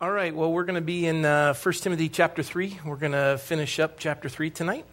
[0.00, 2.78] All right, well, we're going to be in uh, 1 Timothy chapter 3.
[2.84, 4.84] We're going to finish up chapter 3 tonight.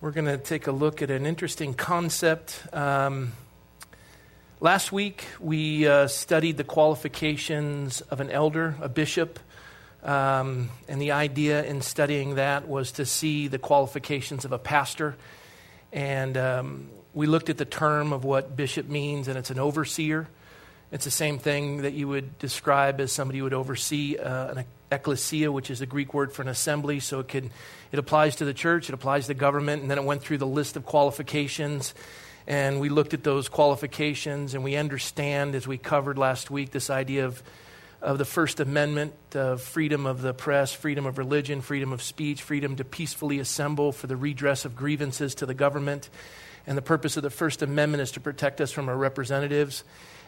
[0.00, 2.62] We're going to take a look at an interesting concept.
[2.72, 3.32] Um,
[4.60, 9.38] last week, we uh, studied the qualifications of an elder, a bishop.
[10.02, 15.14] Um, and the idea in studying that was to see the qualifications of a pastor.
[15.92, 20.26] And um, we looked at the term of what bishop means, and it's an overseer.
[20.90, 24.64] It's the same thing that you would describe as somebody who would oversee uh, an
[24.90, 27.00] ecclesia, which is the Greek word for an assembly.
[27.00, 27.50] So it, could,
[27.92, 30.46] it applies to the church, it applies to government, and then it went through the
[30.46, 31.92] list of qualifications.
[32.46, 36.88] And we looked at those qualifications, and we understand, as we covered last week, this
[36.88, 37.42] idea of,
[38.00, 42.40] of the First Amendment of freedom of the press, freedom of religion, freedom of speech,
[42.40, 46.08] freedom to peacefully assemble for the redress of grievances to the government.
[46.66, 49.84] And the purpose of the First Amendment is to protect us from our representatives.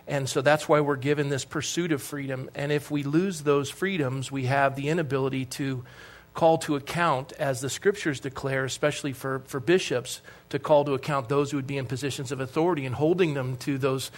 [0.06, 2.50] And so that's why we're given this pursuit of freedom.
[2.54, 5.84] And if we lose those freedoms, we have the inability to
[6.34, 11.28] call to account, as the scriptures declare, especially for, for bishops, to call to account
[11.28, 14.10] those who would be in positions of authority and holding them to those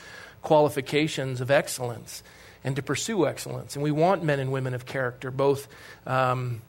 [0.42, 2.22] qualifications of excellence
[2.64, 3.76] and to pursue excellence.
[3.76, 5.68] And we want men and women of character, both
[6.06, 6.62] um,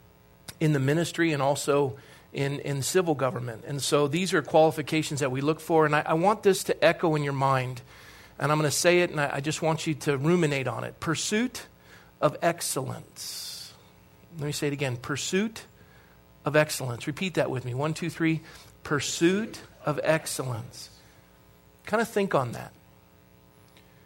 [0.60, 1.96] in the ministry and also
[2.32, 3.64] in, in civil government.
[3.66, 5.86] And so these are qualifications that we look for.
[5.86, 7.82] And I, I want this to echo in your mind
[8.38, 10.84] and I'm going to say it, and I, I just want you to ruminate on
[10.84, 10.98] it.
[11.00, 11.66] Pursuit
[12.20, 13.72] of excellence.
[14.38, 14.96] Let me say it again.
[14.96, 15.64] Pursuit
[16.44, 17.06] of excellence.
[17.06, 17.74] Repeat that with me.
[17.74, 18.40] One, two, three.
[18.82, 20.90] Pursuit of excellence.
[21.86, 22.72] Kind of think on that.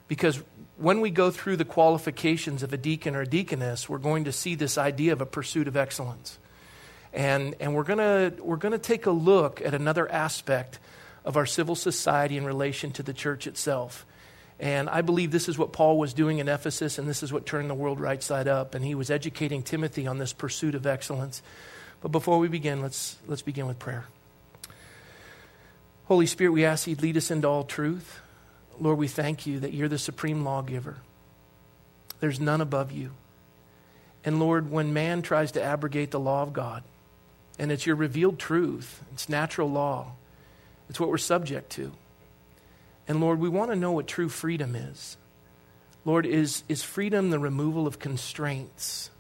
[0.09, 0.42] Because
[0.77, 4.33] when we go through the qualifications of a deacon or a deaconess, we're going to
[4.33, 6.39] see this idea of a pursuit of excellence.
[7.13, 10.79] And, and we're going we're going to take a look at another aspect
[11.25, 14.07] of our civil society in relation to the church itself.
[14.61, 17.47] And I believe this is what Paul was doing in Ephesus, and this is what
[17.47, 18.75] turned the world right side up.
[18.75, 21.42] And he was educating Timothy on this pursuit of excellence.
[22.01, 24.06] But before we begin, let's, let's begin with prayer.
[26.07, 28.20] Holy Spirit, we ask you to lead us into all truth.
[28.80, 30.96] Lord, we thank you that you're the supreme lawgiver.
[32.20, 33.11] There's none above you.
[34.25, 36.83] And Lord, when man tries to abrogate the law of God,
[37.58, 40.13] and it's your revealed truth, it's natural law,
[40.89, 41.92] it's what we're subject to.
[43.08, 45.17] And Lord, we want to know what true freedom is.
[46.05, 49.11] Lord, is, is freedom the removal of constraints?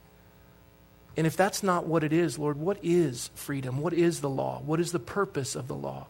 [1.16, 3.80] And if that's not what it is, Lord, what is freedom?
[3.80, 4.62] What is the law?
[4.64, 6.06] What is the purpose of the law?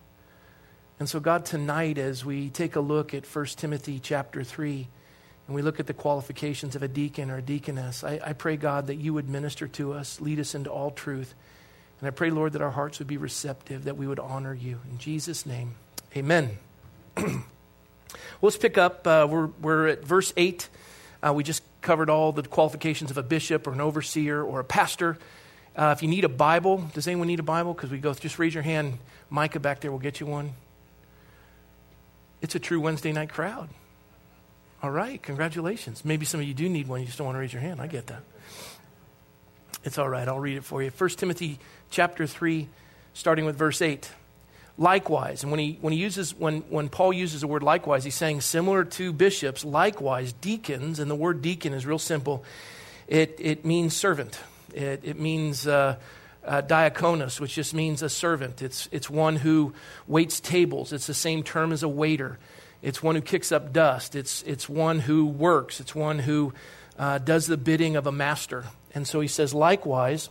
[1.00, 4.88] And so, God, tonight, as we take a look at 1 Timothy chapter 3,
[5.46, 8.56] and we look at the qualifications of a deacon or a deaconess, I, I pray,
[8.56, 11.34] God, that you would minister to us, lead us into all truth.
[12.00, 14.80] And I pray, Lord, that our hearts would be receptive, that we would honor you.
[14.90, 15.76] In Jesus' name,
[16.16, 16.58] amen.
[18.40, 19.06] Let's pick up.
[19.06, 20.68] Uh, we're, we're at verse 8.
[21.22, 24.64] Uh, we just covered all the qualifications of a bishop or an overseer or a
[24.64, 25.18] pastor.
[25.76, 27.74] Uh, if you need a Bible, does anyone need a Bible?
[27.74, 28.98] Because we go, just raise your hand.
[29.30, 30.52] Micah back there will get you one.
[32.40, 33.68] It's a true Wednesday night crowd.
[34.82, 36.04] All right, congratulations.
[36.04, 37.00] Maybe some of you do need one.
[37.00, 37.80] You just don't want to raise your hand.
[37.80, 38.22] I get that.
[39.82, 40.26] It's all right.
[40.26, 40.90] I'll read it for you.
[40.90, 41.58] 1 Timothy
[41.90, 42.68] chapter 3,
[43.12, 44.10] starting with verse 8
[44.78, 45.42] likewise.
[45.42, 48.40] And when he, when he uses, when, when Paul uses the word likewise, he's saying
[48.40, 52.44] similar to bishops, likewise, deacons, and the word deacon is real simple.
[53.08, 54.38] It, it means servant.
[54.72, 55.96] It, it means uh,
[56.44, 58.62] uh, which just means a servant.
[58.62, 59.74] It's, it's one who
[60.06, 60.92] waits tables.
[60.92, 62.38] It's the same term as a waiter.
[62.80, 64.14] It's one who kicks up dust.
[64.14, 65.80] It's, it's one who works.
[65.80, 66.52] It's one who
[66.96, 68.64] uh, does the bidding of a master.
[68.94, 70.30] And so he says, likewise,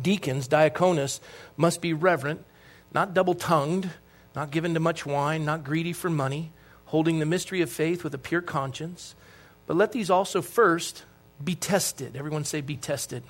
[0.00, 1.18] deacons, diakonos,
[1.56, 2.44] must be reverent
[2.92, 3.90] not double tongued,
[4.34, 6.52] not given to much wine, not greedy for money,
[6.86, 9.14] holding the mystery of faith with a pure conscience.
[9.66, 11.04] But let these also first
[11.42, 12.16] be tested.
[12.16, 13.22] Everyone say, be tested.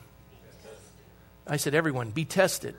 [1.46, 2.74] I said, everyone, be tested.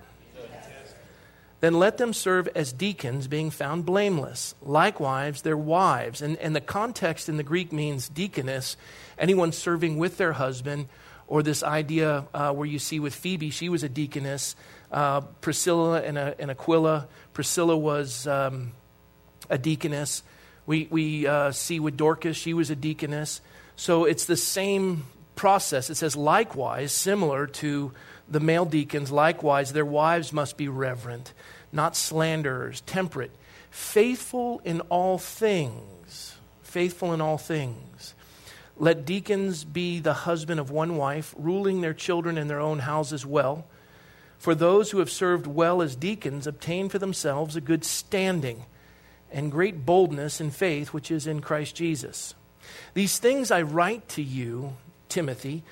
[1.60, 4.56] Then let them serve as deacons, being found blameless.
[4.62, 6.22] Likewise, their wives.
[6.22, 8.78] And, and the context in the Greek means deaconess,
[9.18, 10.88] anyone serving with their husband,
[11.28, 14.56] or this idea uh, where you see with Phoebe, she was a deaconess
[14.92, 17.08] uh, Priscilla and, uh, and, Aquila.
[17.34, 18.72] Priscilla was um,
[19.50, 20.24] a deaconess.
[20.66, 23.42] We, we uh, see with Dorcas, she was a deaconess.
[23.76, 25.06] So it's the same
[25.36, 25.90] process.
[25.90, 27.94] It says, likewise, similar to
[28.28, 31.34] the male deacons, likewise, their wives must be reverent,
[31.72, 33.32] not slanderers, temperate,
[33.72, 36.36] faithful in all things.
[36.62, 38.14] Faithful in all things.
[38.78, 43.26] Let deacons be the husband of one wife, ruling their children in their own houses
[43.26, 43.66] well.
[44.40, 48.66] For those who have served well as deacons obtain for themselves a good standing
[49.32, 52.34] and great boldness in faith which is in Christ Jesus.
[52.94, 54.76] These things I write to you
[55.10, 55.64] Timothy,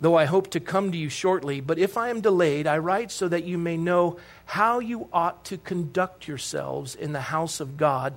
[0.00, 1.60] though I hope to come to you shortly.
[1.60, 5.44] But if I am delayed, I write so that you may know how you ought
[5.46, 8.16] to conduct yourselves in the house of God.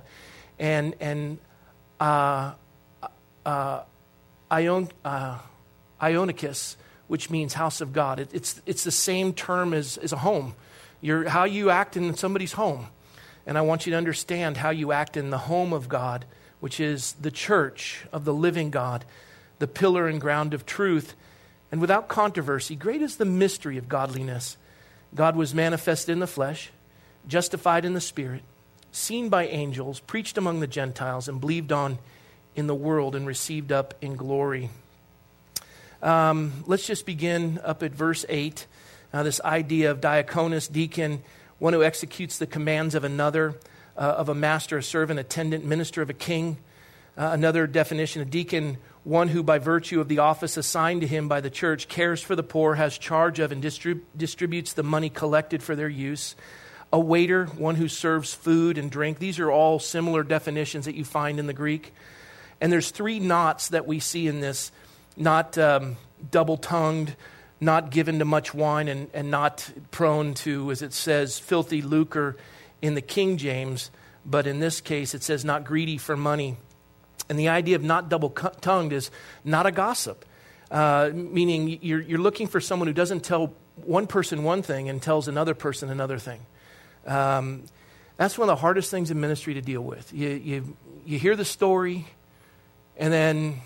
[0.58, 1.38] And, and
[1.98, 2.54] uh,
[3.46, 3.82] uh,
[4.50, 5.38] Ion, uh,
[6.00, 6.76] Ionicus,
[7.10, 8.20] which means house of God.
[8.20, 10.54] It, it's, it's the same term as, as a home.
[11.00, 12.86] Your, how you act in somebody's home.
[13.44, 16.24] And I want you to understand how you act in the home of God,
[16.60, 19.04] which is the church of the living God,
[19.58, 21.16] the pillar and ground of truth.
[21.72, 24.56] And without controversy, great is the mystery of godliness.
[25.12, 26.70] God was manifested in the flesh,
[27.26, 28.42] justified in the spirit,
[28.92, 31.98] seen by angels, preached among the Gentiles, and believed on
[32.54, 34.70] in the world and received up in glory.
[36.02, 38.66] Um, let's just begin up at verse 8.
[39.12, 41.22] Uh, this idea of diakonos, deacon,
[41.58, 43.54] one who executes the commands of another,
[43.98, 46.56] uh, of a master, a servant, attendant, minister of a king.
[47.18, 51.28] Uh, another definition, a deacon, one who, by virtue of the office assigned to him
[51.28, 55.10] by the church, cares for the poor, has charge of, and distrib- distributes the money
[55.10, 56.34] collected for their use.
[56.94, 59.18] A waiter, one who serves food and drink.
[59.18, 61.92] These are all similar definitions that you find in the Greek.
[62.58, 64.72] And there's three knots that we see in this
[65.16, 65.96] not um,
[66.30, 67.16] double tongued,
[67.60, 72.36] not given to much wine, and, and not prone to, as it says, filthy lucre
[72.80, 73.90] in the King James.
[74.24, 76.56] But in this case, it says not greedy for money.
[77.28, 79.10] And the idea of not double tongued is
[79.44, 80.24] not a gossip,
[80.70, 85.00] uh, meaning you're, you're looking for someone who doesn't tell one person one thing and
[85.00, 86.40] tells another person another thing.
[87.06, 87.64] Um,
[88.16, 90.12] that's one of the hardest things in ministry to deal with.
[90.12, 90.76] You, you,
[91.06, 92.06] you hear the story,
[92.96, 93.60] and then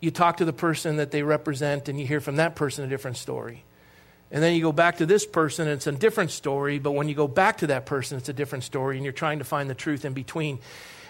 [0.00, 2.88] you talk to the person that they represent and you hear from that person a
[2.88, 3.64] different story.
[4.30, 7.08] And then you go back to this person and it's a different story, but when
[7.08, 9.70] you go back to that person, it's a different story, and you're trying to find
[9.70, 10.58] the truth in between.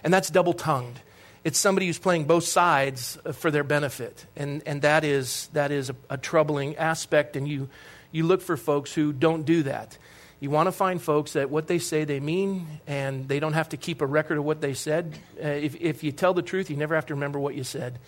[0.05, 1.01] And that's double tongued.
[1.43, 4.27] It's somebody who's playing both sides for their benefit.
[4.37, 7.69] And, and that is, that is a, a troubling aspect, and you,
[8.13, 9.99] you look for folks who don't do that.
[10.41, 13.71] You want to find folks that what they say they mean, and they don't have
[13.71, 15.19] to keep a record of what they said.
[15.43, 17.99] Uh, if, if you tell the truth, you never have to remember what you said.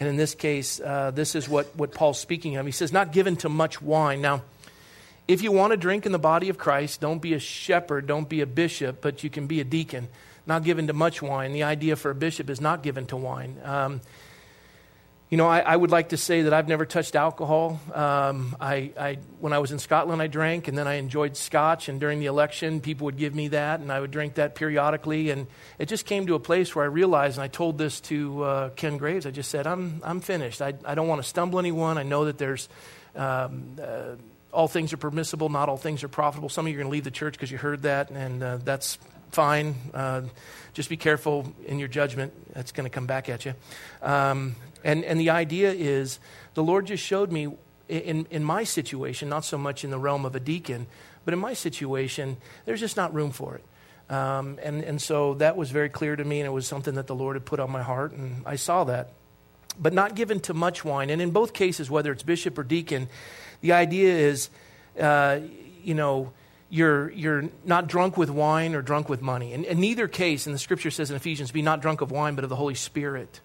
[0.00, 2.64] And in this case, uh, this is what, what Paul's speaking of.
[2.64, 4.22] He says, not given to much wine.
[4.22, 4.42] Now,
[5.28, 8.28] if you want to drink in the body of Christ, don't be a shepherd, don't
[8.28, 10.08] be a bishop, but you can be a deacon.
[10.46, 11.52] Not given to much wine.
[11.52, 13.58] The idea for a bishop is not given to wine.
[13.62, 14.00] Um,
[15.30, 17.80] you know, I, I, would like to say that I've never touched alcohol.
[17.94, 21.88] Um, I, I, when I was in Scotland, I drank, and then I enjoyed scotch.
[21.88, 25.30] And during the election, people would give me that, and I would drink that periodically.
[25.30, 25.46] And
[25.78, 28.68] it just came to a place where I realized, and I told this to uh,
[28.70, 30.60] Ken Graves, I just said, I'm, I'm finished.
[30.60, 31.96] I, I don't want to stumble anyone.
[31.96, 32.68] I know that there's.
[33.14, 34.16] Um, uh,
[34.52, 36.48] all things are permissible, not all things are profitable.
[36.48, 38.56] Some of you are going to leave the church because you heard that, and uh,
[38.56, 38.98] that's
[39.30, 39.76] fine.
[39.94, 40.22] Uh,
[40.72, 42.32] just be careful in your judgment.
[42.52, 43.54] That's going to come back at you.
[44.02, 46.18] Um, and, and the idea is
[46.54, 47.48] the Lord just showed me
[47.88, 50.86] in, in my situation, not so much in the realm of a deacon,
[51.24, 53.64] but in my situation, there's just not room for it.
[54.12, 57.06] Um, and, and so that was very clear to me, and it was something that
[57.06, 59.12] the Lord had put on my heart, and I saw that.
[59.78, 61.10] But not given to much wine.
[61.10, 63.08] And in both cases, whether it's bishop or deacon,
[63.60, 64.50] the idea is,
[64.98, 65.38] uh,
[65.82, 66.32] you know,
[66.68, 69.52] you're, you're not drunk with wine or drunk with money.
[69.52, 72.34] And in neither case, and the scripture says in Ephesians, be not drunk of wine,
[72.34, 73.40] but of the Holy Spirit.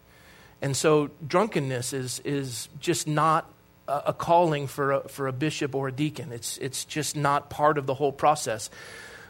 [0.62, 3.52] And so drunkenness is, is just not
[3.88, 6.32] a, a calling for a, for a bishop or a deacon.
[6.32, 8.70] It's, it's just not part of the whole process.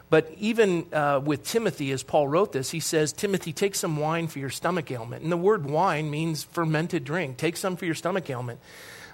[0.08, 4.28] But even uh, with Timothy, as Paul wrote this, he says, Timothy, take some wine
[4.28, 5.24] for your stomach ailment.
[5.24, 7.36] And the word wine means fermented drink.
[7.36, 8.60] Take some for your stomach ailment.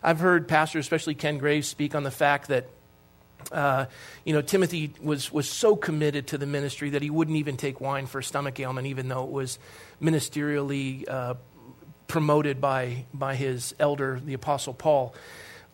[0.03, 2.69] I've heard pastors, especially Ken Graves, speak on the fact that
[3.51, 3.87] uh,
[4.25, 7.81] you know, Timothy was, was so committed to the ministry that he wouldn't even take
[7.81, 9.59] wine for a stomach ailment, even though it was
[10.01, 11.35] ministerially uh,
[12.12, 15.14] promoted by, by his elder, the Apostle Paul.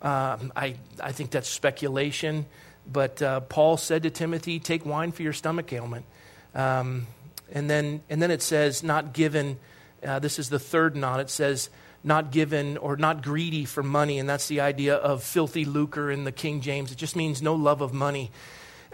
[0.00, 2.46] Um, I, I think that's speculation,
[2.90, 6.04] but uh, Paul said to Timothy, Take wine for your stomach ailment.
[6.54, 7.08] Um,
[7.50, 9.58] and, then, and then it says, Not given,
[10.06, 11.70] uh, this is the third knot, it says,
[12.04, 16.22] not given or not greedy for money, and that's the idea of filthy lucre in
[16.22, 16.92] the King James.
[16.92, 18.30] It just means no love of money.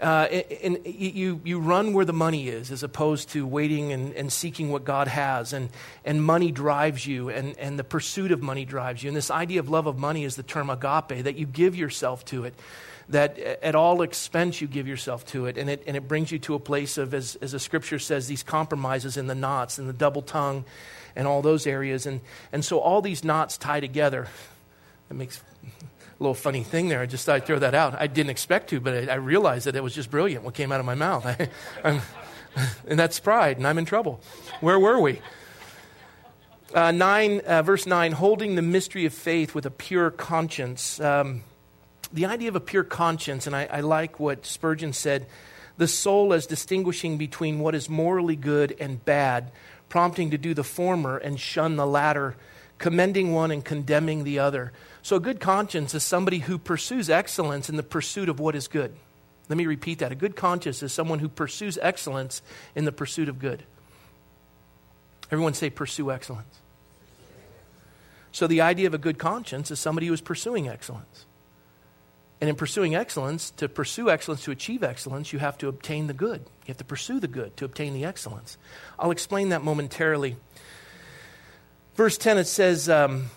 [0.01, 0.27] Uh,
[0.61, 4.69] and you, you run where the money is as opposed to waiting and, and seeking
[4.69, 5.53] what God has.
[5.53, 5.69] And,
[6.03, 9.07] and money drives you, and, and the pursuit of money drives you.
[9.07, 12.25] And this idea of love of money is the term agape, that you give yourself
[12.25, 12.53] to it,
[13.07, 15.57] that at all expense you give yourself to it.
[15.57, 18.27] And it, and it brings you to a place of, as, as the scripture says,
[18.27, 20.65] these compromises in the knots and the double tongue
[21.15, 22.05] and all those areas.
[22.05, 22.19] And,
[22.51, 24.27] and so all these knots tie together.
[25.09, 25.41] It makes
[26.23, 27.01] little funny thing there.
[27.01, 27.99] I just thought I'd throw that out.
[27.99, 30.71] I didn't expect to, but I, I realized that it was just brilliant what came
[30.71, 31.25] out of my mouth.
[31.83, 32.01] I,
[32.87, 34.21] and that's pride, and I'm in trouble.
[34.61, 35.21] Where were we?
[36.73, 40.99] Uh, 9, uh, verse 9, holding the mystery of faith with a pure conscience.
[40.99, 41.43] Um,
[42.11, 45.27] the idea of a pure conscience, and I, I like what Spurgeon said
[45.77, 49.51] the soul as distinguishing between what is morally good and bad,
[49.89, 52.35] prompting to do the former and shun the latter,
[52.77, 54.71] commending one and condemning the other.
[55.05, 58.67] So, a good conscience is somebody who pursues excellence in the pursuit of what is
[58.67, 58.91] good.
[59.47, 60.11] Let me repeat that.
[60.11, 62.41] A good conscience is someone who pursues excellence
[62.73, 63.61] in the pursuit of good.
[65.29, 66.59] Everyone say, pursue excellence.
[68.31, 71.27] So, the idea of a good conscience is somebody who is pursuing excellence.
[72.41, 76.15] And in pursuing excellence, to pursue excellence, to achieve excellence, you have to obtain the
[76.15, 76.41] good.
[76.41, 78.57] You have to pursue the good to obtain the excellence.
[78.97, 80.35] I'll explain that momentarily.
[81.93, 83.29] Verse 10, it says, um,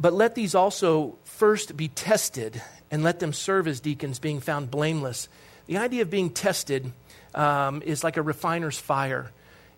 [0.00, 4.70] But let these also first be tested, and let them serve as deacons, being found
[4.70, 5.28] blameless.
[5.66, 6.92] The idea of being tested
[7.34, 9.30] um, is like a refiner's fire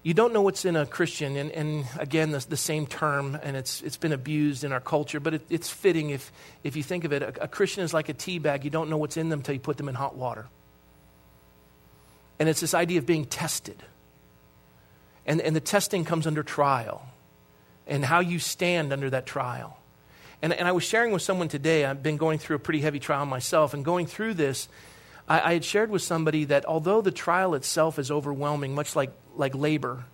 [0.02, 3.56] you don't know what's in a Christian, and, and again, the, the, same term, and
[3.56, 6.32] it's, it's been abused in our culture, but it, it's fitting if,
[6.64, 7.22] if you think of it.
[7.22, 8.64] A, a Christian is like a tea bag.
[8.64, 10.48] You don't know what's in them until you put them in hot water.
[12.40, 13.80] And it's this idea of being tested.
[15.24, 17.06] And, and the testing comes under trial,
[17.86, 19.78] and how you stand under that trial.
[20.42, 22.98] And, and I was sharing with someone today, I've been going through a pretty heavy
[22.98, 24.68] trial myself, and going through this,
[25.28, 29.12] I, I had shared with somebody that although the trial itself is overwhelming, much like,
[29.36, 30.04] like labor,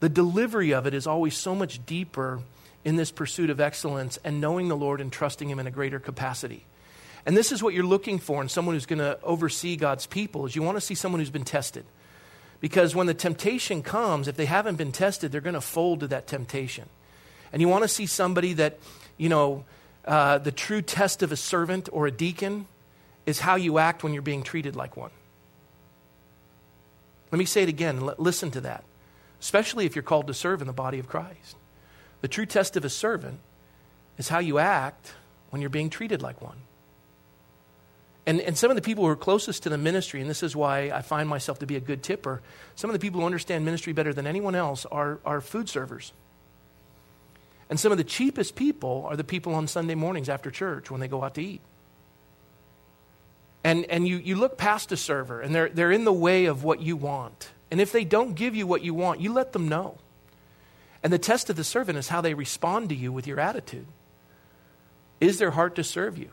[0.00, 2.40] the delivery of it is always so much deeper
[2.84, 6.00] in this pursuit of excellence and knowing the Lord and trusting Him in a greater
[6.00, 6.64] capacity.
[7.26, 10.46] And this is what you're looking for in someone who's going to oversee God's people
[10.46, 11.84] is you want to see someone who's been tested.
[12.60, 16.08] Because when the temptation comes, if they haven't been tested, they're going to fold to
[16.08, 16.88] that temptation.
[17.52, 18.78] And you want to see somebody that,
[19.20, 19.64] you know,
[20.06, 22.66] uh, the true test of a servant or a deacon
[23.26, 25.10] is how you act when you're being treated like one.
[27.30, 28.10] Let me say it again.
[28.16, 28.82] Listen to that.
[29.38, 31.54] Especially if you're called to serve in the body of Christ.
[32.22, 33.40] The true test of a servant
[34.16, 35.12] is how you act
[35.50, 36.56] when you're being treated like one.
[38.24, 40.56] And, and some of the people who are closest to the ministry, and this is
[40.56, 42.40] why I find myself to be a good tipper,
[42.74, 46.14] some of the people who understand ministry better than anyone else are, are food servers.
[47.70, 51.00] And some of the cheapest people are the people on Sunday mornings after church when
[51.00, 51.60] they go out to eat.
[53.62, 56.64] And, and you, you look past a server and they're, they're in the way of
[56.64, 57.50] what you want.
[57.70, 59.98] And if they don't give you what you want, you let them know.
[61.02, 63.86] And the test of the servant is how they respond to you with your attitude.
[65.20, 66.30] Is their heart to serve you?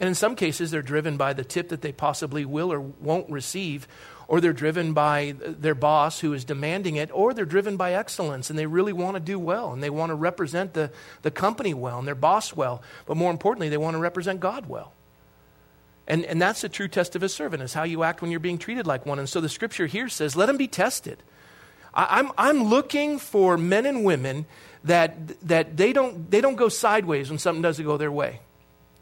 [0.00, 3.30] And in some cases, they're driven by the tip that they possibly will or won't
[3.30, 3.86] receive,
[4.26, 8.50] or they're driven by their boss who is demanding it, or they're driven by excellence
[8.50, 10.90] and they really want to do well and they want to represent the,
[11.22, 12.82] the company well and their boss well.
[13.06, 14.92] But more importantly, they want to represent God well.
[16.06, 18.40] And, and that's the true test of a servant, is how you act when you're
[18.40, 19.18] being treated like one.
[19.18, 21.22] And so the scripture here says, let them be tested.
[21.94, 24.44] I, I'm, I'm looking for men and women
[24.84, 28.40] that, that they, don't, they don't go sideways when something doesn't go their way.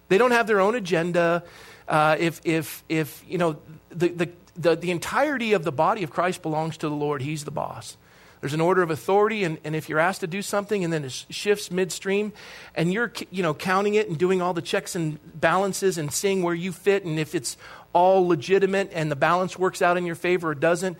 [0.08, 1.42] They don't have their own agenda.
[1.88, 3.56] Uh, if, if, if, you know,
[3.90, 7.44] the, the, the, the entirety of the body of Christ belongs to the Lord, He's
[7.44, 7.96] the boss.
[8.40, 11.04] There's an order of authority, and, and if you're asked to do something and then
[11.04, 12.32] it shifts midstream,
[12.74, 16.42] and you're you know, counting it and doing all the checks and balances and seeing
[16.42, 17.56] where you fit and if it's
[17.92, 20.98] all legitimate and the balance works out in your favor or doesn't,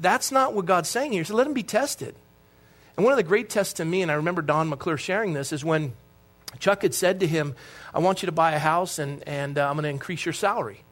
[0.00, 1.24] that's not what God's saying here.
[1.24, 2.14] So let him be tested.
[2.98, 5.52] And one of the great tests to me, and I remember Don McClure sharing this,
[5.52, 5.94] is when
[6.58, 7.54] Chuck had said to him,
[7.94, 10.34] I want you to buy a house and, and uh, I'm going to increase your
[10.34, 10.82] salary.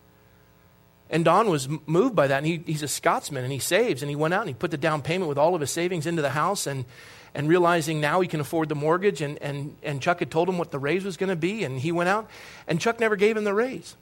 [1.12, 2.38] And Don was moved by that.
[2.38, 4.02] And he, he's a Scotsman and he saves.
[4.02, 6.06] And he went out and he put the down payment with all of his savings
[6.06, 6.86] into the house and,
[7.34, 9.20] and realizing now he can afford the mortgage.
[9.20, 11.64] And, and, and Chuck had told him what the raise was going to be.
[11.64, 12.28] And he went out
[12.66, 13.94] and Chuck never gave him the raise.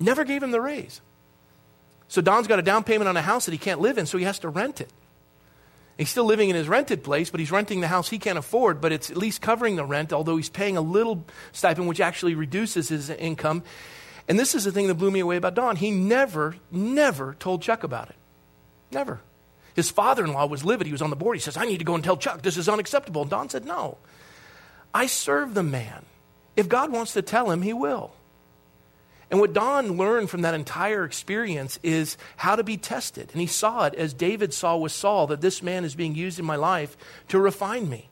[0.00, 1.00] Never gave him the raise.
[2.08, 4.18] So Don's got a down payment on a house that he can't live in, so
[4.18, 4.90] he has to rent it.
[5.98, 8.80] He's still living in his rented place, but he's renting the house he can't afford,
[8.80, 12.34] but it's at least covering the rent, although he's paying a little stipend, which actually
[12.34, 13.62] reduces his income.
[14.28, 15.76] And this is the thing that blew me away about Don.
[15.76, 18.16] He never, never told Chuck about it.
[18.90, 19.20] Never.
[19.74, 20.86] His father in law was livid.
[20.86, 21.36] He was on the board.
[21.36, 23.22] He says, I need to go and tell Chuck this is unacceptable.
[23.22, 23.98] And Don said, No.
[24.94, 26.06] I serve the man.
[26.56, 28.12] If God wants to tell him, he will.
[29.30, 33.28] And what Don learned from that entire experience is how to be tested.
[33.32, 36.38] And he saw it as David saw with Saul that this man is being used
[36.38, 36.96] in my life
[37.28, 38.08] to refine me.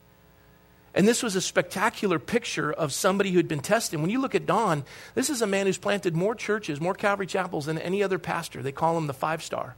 [0.95, 4.01] And this was a spectacular picture of somebody who had been tested.
[4.01, 4.85] When you look at Don,
[5.15, 8.63] this is a man who's planted more churches, more Calvary chapels than any other pastor.
[8.63, 9.75] They call him the five star.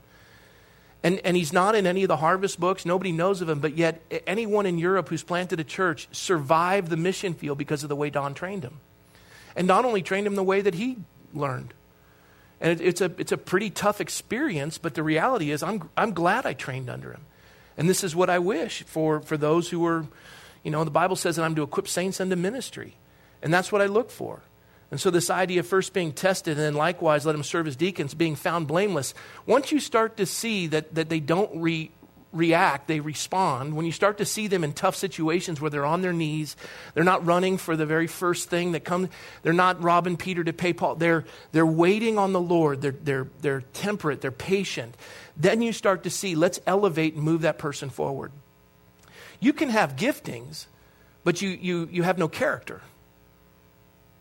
[1.03, 2.85] And, and he's not in any of the harvest books.
[2.85, 6.97] Nobody knows of him, but yet anyone in Europe who's planted a church survived the
[6.97, 8.79] mission field because of the way Don trained him.
[9.55, 10.97] And not only trained him the way that he
[11.33, 11.73] learned.
[12.59, 16.13] And it, it's, a, it's a pretty tough experience, but the reality is I'm, I'm
[16.13, 17.21] glad I trained under him.
[17.77, 20.05] And this is what I wish for, for those who are,
[20.67, 22.97] you know, the Bible says that I'm to equip saints unto ministry.
[23.41, 24.41] And that's what I look for.
[24.91, 27.77] And so, this idea of first being tested and then likewise let them serve as
[27.77, 29.13] deacons, being found blameless,
[29.45, 31.89] once you start to see that, that they don't re,
[32.33, 33.77] react, they respond.
[33.77, 36.57] When you start to see them in tough situations where they're on their knees,
[36.95, 39.07] they're not running for the very first thing that comes,
[39.43, 43.29] they're not robbing Peter to pay Paul, they're, they're waiting on the Lord, they're, they're,
[43.39, 44.97] they're temperate, they're patient.
[45.37, 48.33] Then you start to see, let's elevate and move that person forward.
[49.39, 50.65] You can have giftings,
[51.23, 52.81] but you, you, you have no character.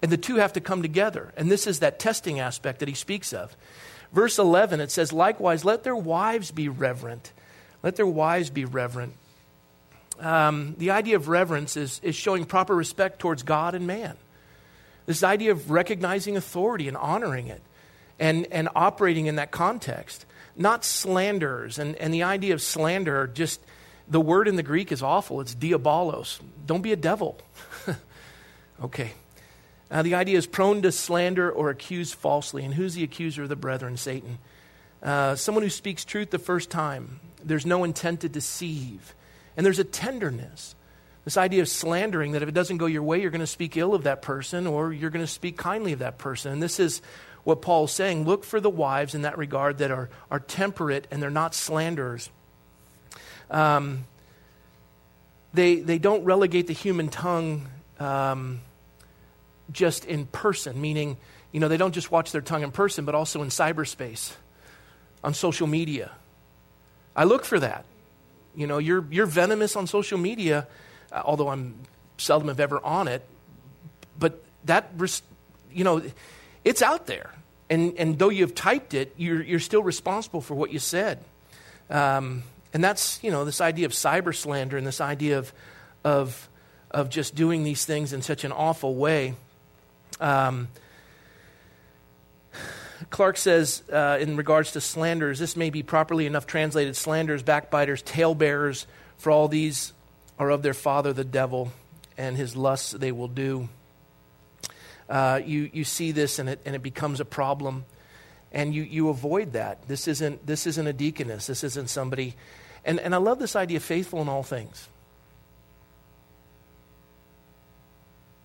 [0.03, 1.33] And the two have to come together.
[1.37, 3.57] And this is that testing aspect that he speaks of.
[4.13, 7.33] Verse 11, it says, Likewise, let their wives be reverent.
[7.83, 9.15] Let their wives be reverent.
[10.21, 14.17] Um, the idea of reverence is, is showing proper respect towards God and man.
[15.07, 17.63] This idea of recognizing authority and honoring it
[18.19, 20.27] and, and operating in that context.
[20.57, 21.79] Not slanderers.
[21.79, 23.61] And, and the idea of slander, just
[24.09, 25.41] the word in the Greek is awful.
[25.41, 26.41] It's diabolos.
[26.65, 27.39] Don't be a devil.
[28.85, 29.13] okay.
[29.91, 32.65] Uh, the idea is prone to slander or accuse falsely.
[32.65, 33.97] And who's the accuser of the brethren?
[33.97, 34.39] Satan.
[35.03, 37.21] Uh, someone who speaks truth the first time.
[37.45, 39.15] There's no intent to deceive.
[39.57, 40.75] And there's a tenderness.
[41.25, 43.77] This idea of slandering that if it doesn't go your way, you're going to speak
[43.77, 46.53] ill of that person or you're going to speak kindly of that person.
[46.53, 47.03] And this is
[47.43, 48.25] what Paul's saying.
[48.25, 52.31] Look for the wives in that regard that are, are temperate and they're not slanderers.
[53.51, 54.07] Um,
[55.55, 57.69] they, they don't relegate the human tongue.
[57.99, 58.61] Um,
[59.73, 61.17] just in person, meaning,
[61.53, 64.33] you know, they don't just watch their tongue in person, but also in cyberspace,
[65.25, 66.13] on social media.
[67.15, 67.85] I look for that.
[68.55, 70.67] You know, you're, you're venomous on social media,
[71.13, 71.75] uh, although I'm
[72.19, 73.27] seldom if ever on it,
[74.19, 74.91] but that,
[75.73, 76.03] you know,
[76.65, 77.33] it's out there.
[77.69, 81.23] And, and though you've typed it, you're, you're still responsible for what you said.
[81.91, 85.53] Um, and that's, you know, this idea of cyber slander and this idea of,
[86.05, 86.49] of,
[86.91, 89.35] of just doing these things in such an awful way.
[90.21, 90.69] Um,
[93.11, 98.03] Clarke says, uh, in regards to slanders, this may be properly enough translated slanders, backbiters,
[98.03, 98.87] talebearers,
[99.19, 99.93] for all these
[100.39, 101.73] are of their father the devil,
[102.19, 103.69] and his lusts they will do.
[105.09, 107.85] Uh, you, you see this, and it, and it becomes a problem,
[108.53, 109.87] and you, you avoid that.
[109.89, 112.35] This isn't, this isn't a deaconess, this isn't somebody.
[112.85, 114.89] And, and I love this idea faithful in all things.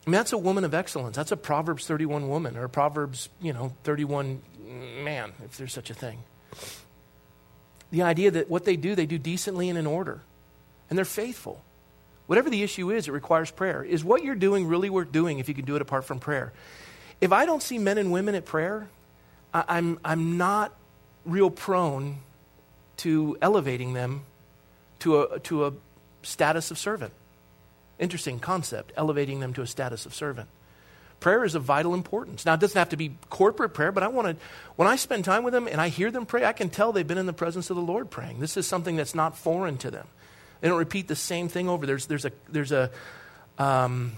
[0.05, 1.15] I mean, that's a woman of excellence.
[1.15, 5.73] That's a Proverbs 31 woman or a Proverbs, you know, 31 mm, man, if there's
[5.73, 6.19] such a thing.
[7.91, 10.21] The idea that what they do, they do decently and in order,
[10.89, 11.61] and they're faithful.
[12.25, 13.83] Whatever the issue is, it requires prayer.
[13.83, 16.51] Is what you're doing really worth doing if you can do it apart from prayer?
[17.19, 18.87] If I don't see men and women at prayer,
[19.53, 20.73] I, I'm, I'm not
[21.25, 22.17] real prone
[22.97, 24.23] to elevating them
[24.99, 25.73] to a, to a
[26.23, 27.13] status of servant.
[27.99, 30.49] Interesting concept, elevating them to a status of servant.
[31.19, 32.45] Prayer is of vital importance.
[32.45, 35.23] Now, it doesn't have to be corporate prayer, but I want to, when I spend
[35.23, 37.33] time with them and I hear them pray, I can tell they've been in the
[37.33, 38.39] presence of the Lord praying.
[38.39, 40.07] This is something that's not foreign to them.
[40.61, 41.85] They don't repeat the same thing over.
[41.85, 42.89] There's, there's, a, there's, a,
[43.59, 44.13] um,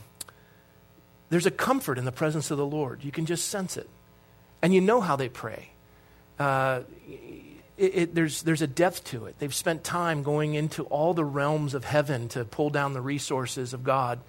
[1.29, 3.03] there's a comfort in the presence of the Lord.
[3.03, 3.89] You can just sense it.
[4.63, 5.71] And you know how they pray.
[6.39, 6.81] Uh,
[7.77, 9.37] it, it, there's, there's a depth to it.
[9.37, 13.73] They've spent time going into all the realms of heaven to pull down the resources
[13.73, 14.21] of God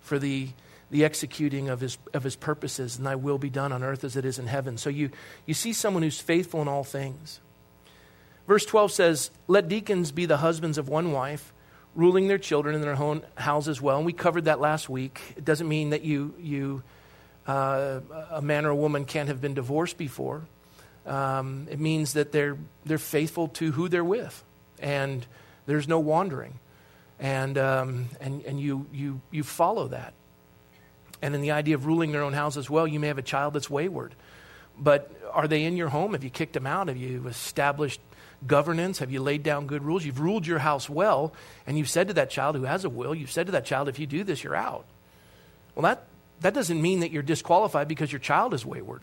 [0.00, 0.48] for the,
[0.90, 4.16] the executing of his, of his purposes, and thy will be done on earth as
[4.16, 4.78] it is in heaven.
[4.78, 5.10] So you,
[5.44, 7.40] you see someone who's faithful in all things.
[8.48, 11.52] Verse 12 says, Let deacons be the husbands of one wife,
[11.94, 13.98] ruling their children in their own house as well.
[13.98, 15.20] And we covered that last week.
[15.36, 16.82] It doesn't mean that you, you
[17.46, 18.00] uh,
[18.30, 20.42] a man or a woman can't have been divorced before.
[21.06, 24.44] Um, it means that they're, they're faithful to who they're with,
[24.78, 25.26] and
[25.66, 26.58] there's no wandering.
[27.18, 30.14] And, um, and, and you, you, you follow that.
[31.20, 33.22] And in the idea of ruling their own house as well, you may have a
[33.22, 34.14] child that's wayward.
[34.76, 36.12] But are they in your home?
[36.12, 36.88] Have you kicked them out?
[36.88, 38.00] Have you established
[38.44, 38.98] governance?
[38.98, 40.04] Have you laid down good rules?
[40.04, 41.32] You've ruled your house well,
[41.66, 43.88] and you've said to that child who has a will, you've said to that child,
[43.88, 44.84] if you do this, you're out.
[45.74, 46.06] Well, that,
[46.42, 49.02] that doesn't mean that you're disqualified because your child is wayward.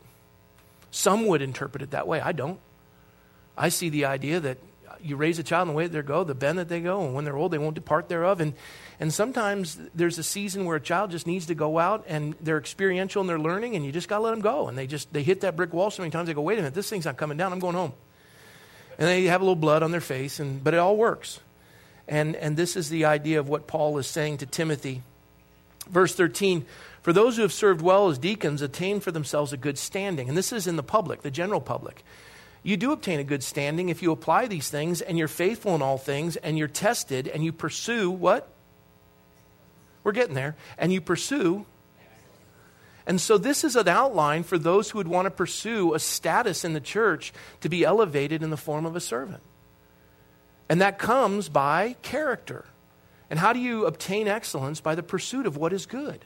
[0.91, 2.19] Some would interpret it that way.
[2.19, 2.59] I don't.
[3.57, 4.57] I see the idea that
[5.01, 7.05] you raise a child in the way that they go, the bend that they go,
[7.05, 8.41] and when they're old, they won't depart thereof.
[8.41, 8.53] And,
[8.99, 12.57] and sometimes there's a season where a child just needs to go out and they're
[12.57, 14.67] experiential and they're learning, and you just got to let them go.
[14.67, 16.61] And they just they hit that brick wall so many times they go, wait a
[16.61, 17.53] minute, this thing's not coming down.
[17.53, 17.93] I'm going home.
[18.97, 21.39] And they have a little blood on their face, and, but it all works.
[22.07, 25.03] And, and this is the idea of what Paul is saying to Timothy.
[25.89, 26.65] Verse 13
[27.01, 30.27] for those who have served well as deacons attain for themselves a good standing.
[30.27, 32.03] And this is in the public, the general public.
[32.61, 35.81] you do obtain a good standing if you apply these things and you're faithful in
[35.81, 38.51] all things and you're tested and you pursue what?
[40.03, 40.55] We're getting there.
[40.77, 41.65] And you pursue.
[43.05, 46.63] And so, this is an outline for those who would want to pursue a status
[46.63, 49.41] in the church to be elevated in the form of a servant.
[50.69, 52.65] And that comes by character.
[53.29, 54.79] And how do you obtain excellence?
[54.79, 56.23] By the pursuit of what is good.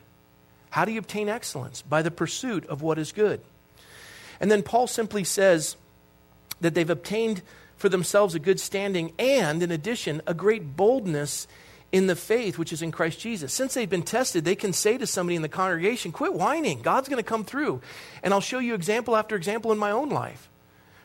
[0.74, 1.84] How do you obtain excellence?
[1.84, 3.42] By the pursuit of what is good.
[4.40, 5.78] And then Paul simply says
[6.62, 7.44] that they've obtained
[7.78, 11.48] for themselves a good standing and, in addition, a great boldness
[11.92, 13.54] in the faith which is in Christ Jesus.
[13.54, 16.82] Since they've been tested, they can say to somebody in the congregation, Quit whining.
[16.82, 17.80] God's going to come through.
[18.24, 20.50] And I'll show you example after example in my own life.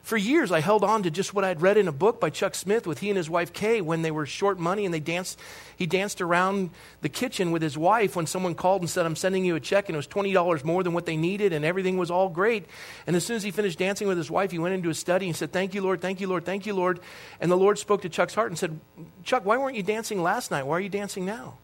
[0.08, 2.54] For years, I held on to just what I'd read in a book by Chuck
[2.54, 5.38] Smith with he and his wife Kay when they were short money and they danced.
[5.76, 6.70] He danced around
[7.02, 9.90] the kitchen with his wife when someone called and said, I'm sending you a check,
[9.90, 12.64] and it was $20 more than what they needed, and everything was all great.
[13.06, 15.26] And as soon as he finished dancing with his wife, he went into his study
[15.26, 17.00] and said, Thank you, Lord, thank you, Lord, thank you, Lord.
[17.38, 18.80] And the Lord spoke to Chuck's heart and said,
[19.24, 20.62] Chuck, why weren't you dancing last night?
[20.62, 21.58] Why are you dancing now?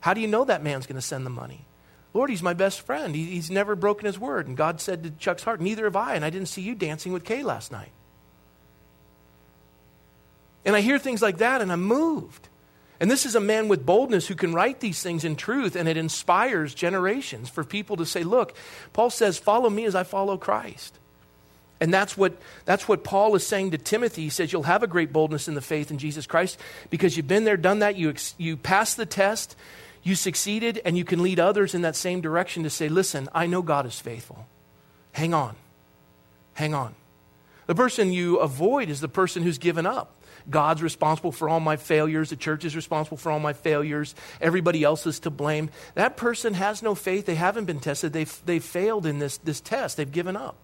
[0.00, 1.66] How do you know that man's going to send the money?
[2.14, 3.14] Lord, he's my best friend.
[3.14, 4.46] He, he's never broken his word.
[4.46, 7.12] And God said to Chuck's heart, Neither have I, and I didn't see you dancing
[7.12, 7.92] with Kay last night.
[10.64, 12.48] And I hear things like that and I'm moved.
[13.00, 15.88] And this is a man with boldness who can write these things in truth, and
[15.88, 18.54] it inspires generations for people to say, Look,
[18.92, 20.98] Paul says, Follow me as I follow Christ.
[21.80, 24.22] And that's what, that's what Paul is saying to Timothy.
[24.22, 27.26] He says, You'll have a great boldness in the faith in Jesus Christ because you've
[27.26, 29.56] been there, done that, you, you passed the test,
[30.02, 33.46] you succeeded, and you can lead others in that same direction to say, Listen, I
[33.46, 34.46] know God is faithful.
[35.12, 35.54] Hang on.
[36.54, 36.94] Hang on.
[37.66, 40.16] The person you avoid is the person who's given up.
[40.50, 42.30] God's responsible for all my failures.
[42.30, 44.14] The church is responsible for all my failures.
[44.40, 45.70] Everybody else is to blame.
[45.94, 47.26] That person has no faith.
[47.26, 48.12] They haven't been tested.
[48.12, 49.96] They've, they've failed in this, this test.
[49.96, 50.56] They've given up.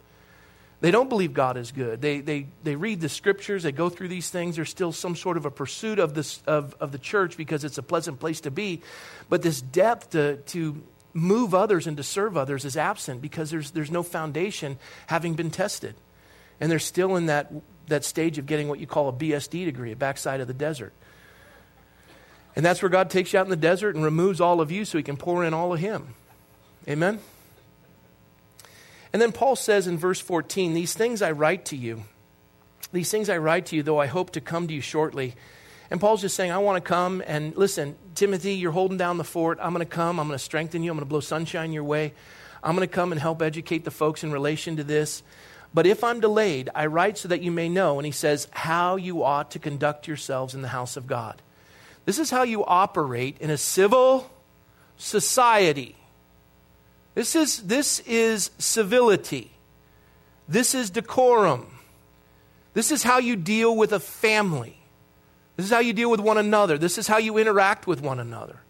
[0.80, 2.00] They don't believe God is good.
[2.00, 4.56] They, they, they read the scriptures, they go through these things.
[4.56, 7.78] There's still some sort of a pursuit of, this, of, of the church because it's
[7.78, 8.82] a pleasant place to be.
[9.28, 10.80] But this depth to, to
[11.12, 15.50] move others and to serve others is absent because there's, there's no foundation having been
[15.50, 15.96] tested.
[16.60, 17.50] And they're still in that
[17.88, 20.92] that stage of getting what you call a BSD degree, a backside of the desert.
[22.56, 24.84] And that's where God takes you out in the desert and removes all of you
[24.84, 26.14] so he can pour in all of him.
[26.88, 27.20] Amen?
[29.12, 32.05] And then Paul says in verse 14, These things I write to you.
[32.92, 35.35] These things I write to you, though I hope to come to you shortly.
[35.90, 39.25] And Paul's just saying, I want to come and listen, Timothy, you're holding down the
[39.25, 39.59] fort.
[39.61, 40.18] I'm going to come.
[40.18, 40.90] I'm going to strengthen you.
[40.90, 42.12] I'm going to blow sunshine your way.
[42.62, 45.23] I'm going to come and help educate the folks in relation to this.
[45.73, 47.99] But if I'm delayed, I write so that you may know.
[47.99, 51.40] And he says, how you ought to conduct yourselves in the house of God.
[52.05, 54.31] This is how you operate in a civil
[54.97, 55.97] society.
[57.18, 59.50] This is, this is civility.
[60.46, 61.66] This is decorum.
[62.74, 64.78] This is how you deal with a family.
[65.57, 66.78] This is how you deal with one another.
[66.78, 68.61] This is how you interact with one another.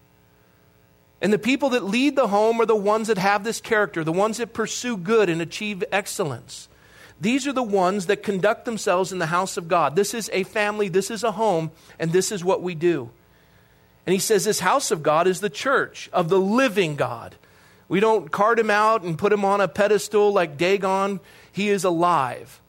[1.21, 4.11] And the people that lead the home are the ones that have this character, the
[4.11, 6.69] ones that pursue good and achieve excellence.
[7.21, 9.95] These are the ones that conduct themselves in the house of God.
[9.95, 13.11] This is a family, this is a home, and this is what we do.
[14.07, 17.35] And he says this house of God is the church of the living God.
[17.89, 21.19] We don't cart him out and put him on a pedestal like Dagon.
[21.51, 22.61] He is alive.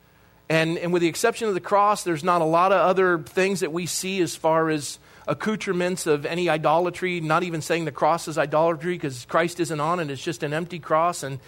[0.48, 3.60] And, and with the exception of the cross, there's not a lot of other things
[3.60, 8.26] that we see as far as accoutrements of any idolatry, not even saying the cross
[8.26, 10.10] is idolatry because Christ isn't on it.
[10.10, 11.22] It's just an empty cross.
[11.22, 11.38] And,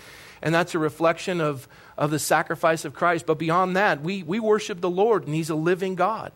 [0.42, 3.26] and that's a reflection of, of the sacrifice of Christ.
[3.26, 6.30] But beyond that, we, we worship the Lord, and He's a living God.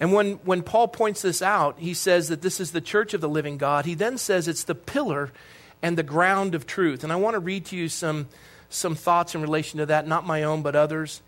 [0.00, 3.20] And when, when Paul points this out, he says that this is the church of
[3.20, 3.84] the living God.
[3.84, 5.32] He then says it's the pillar
[5.80, 7.04] and the ground of truth.
[7.04, 8.28] And I want to read to you some,
[8.68, 11.22] some thoughts in relation to that, not my own, but others.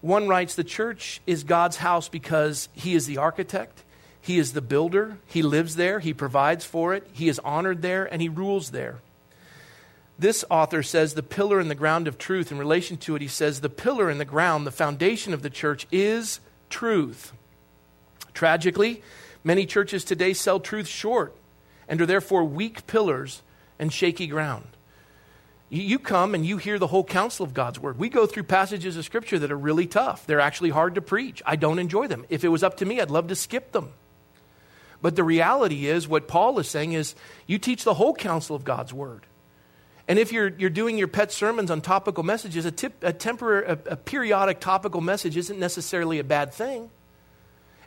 [0.00, 3.82] One writes The church is God's house because He is the architect,
[4.20, 8.04] He is the builder, He lives there, He provides for it, He is honored there,
[8.04, 8.98] and He rules there.
[10.18, 12.52] This author says the pillar and the ground of truth.
[12.52, 15.50] In relation to it, he says the pillar and the ground, the foundation of the
[15.50, 16.40] church, is
[16.70, 17.32] truth.
[18.34, 19.02] Tragically,
[19.42, 21.34] many churches today sell truth short
[21.88, 23.42] and are therefore weak pillars
[23.78, 24.66] and shaky ground.
[25.70, 27.98] You come and you hear the whole counsel of God's word.
[27.98, 30.26] We go through passages of scripture that are really tough.
[30.26, 31.42] They're actually hard to preach.
[31.44, 32.26] I don't enjoy them.
[32.28, 33.90] If it was up to me, I'd love to skip them.
[35.02, 37.14] But the reality is, what Paul is saying is,
[37.46, 39.26] you teach the whole counsel of God's word.
[40.06, 43.66] And if you're, you're doing your pet sermons on topical messages, a, tip, a temporary,
[43.66, 46.90] a, a periodic topical message isn't necessarily a bad thing.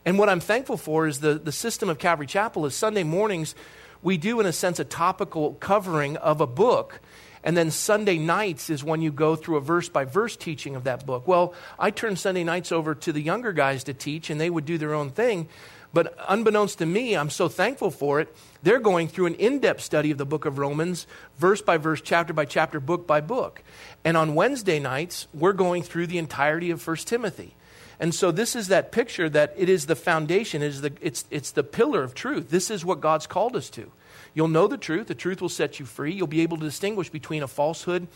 [0.08, 3.56] And what I'm thankful for is the, the system of Calvary Chapel is Sunday mornings
[4.02, 7.02] we do, in a sense, a topical covering of a book.
[7.44, 10.86] And then Sunday nights is when you go through a verse by verse teaching of
[10.86, 11.28] that book.
[11.28, 14.64] Well, I turned Sunday nights over to the younger guys to teach, and they would
[14.64, 15.50] do their own thing.
[15.92, 18.34] But unbeknownst to me, I'm so thankful for it.
[18.64, 21.06] They're going through an in depth study of the book of Romans,
[21.38, 23.62] verse by verse, chapter by chapter, book by book.
[24.06, 27.57] And on Wednesday nights, we're going through the entirety of 1 Timothy.
[28.00, 31.26] And so this is that picture that it is the foundation, it is the, it's,
[31.32, 32.50] it's the pillar of truth.
[32.50, 33.92] This is what God's called us to.
[34.34, 36.14] You'll know the truth, the truth will set you free.
[36.14, 38.08] You'll be able to distinguish between a falsehood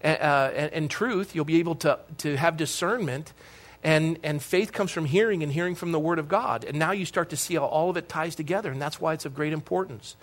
[0.00, 1.36] and, uh, and, and truth.
[1.36, 3.32] You'll be able to, to have discernment.
[3.84, 6.64] And, and faith comes from hearing and hearing from the Word of God.
[6.64, 9.12] And now you start to see how all of it ties together, and that's why
[9.12, 10.16] it's of great importance.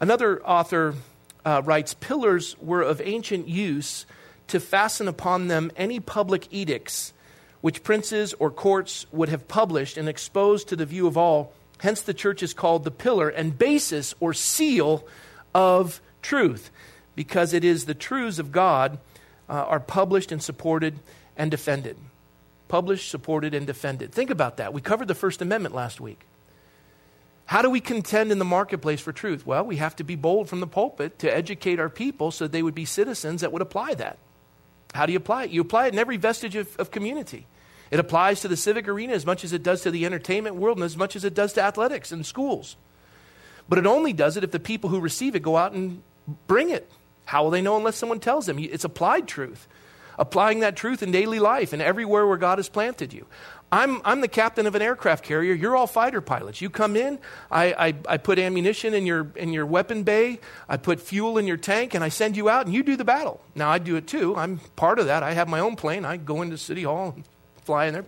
[0.00, 0.94] Another author
[1.44, 4.06] uh, writes Pillars were of ancient use
[4.48, 7.12] to fasten upon them any public edicts
[7.60, 11.52] which princes or courts would have published and exposed to the view of all.
[11.78, 15.06] Hence, the church is called the pillar and basis or seal
[15.54, 16.70] of truth,
[17.14, 18.98] because it is the truths of God
[19.48, 20.98] uh, are published and supported
[21.36, 21.96] and defended.
[22.68, 24.12] Published, supported, and defended.
[24.12, 24.72] Think about that.
[24.72, 26.20] We covered the First Amendment last week.
[27.46, 29.46] How do we contend in the marketplace for truth?
[29.46, 32.62] Well, we have to be bold from the pulpit to educate our people so they
[32.62, 34.18] would be citizens that would apply that.
[34.94, 35.50] How do you apply it?
[35.50, 37.46] You apply it in every vestige of, of community.
[37.90, 40.78] It applies to the civic arena as much as it does to the entertainment world
[40.78, 42.76] and as much as it does to athletics and schools.
[43.68, 46.02] But it only does it if the people who receive it go out and
[46.46, 46.90] bring it.
[47.26, 48.58] How will they know unless someone tells them?
[48.58, 49.68] It's applied truth.
[50.18, 53.26] Applying that truth in daily life and everywhere where God has planted you.
[53.70, 55.52] I'm, I'm the captain of an aircraft carrier.
[55.52, 56.62] You're all fighter pilots.
[56.62, 57.18] You come in,
[57.50, 61.46] I, I, I, put ammunition in your, in your weapon bay, I put fuel in
[61.46, 63.42] your tank, and I send you out, and you do the battle.
[63.54, 64.34] Now, I do it too.
[64.36, 65.22] I'm part of that.
[65.22, 66.06] I have my own plane.
[66.06, 67.24] I go into City Hall and
[67.62, 68.06] fly in there,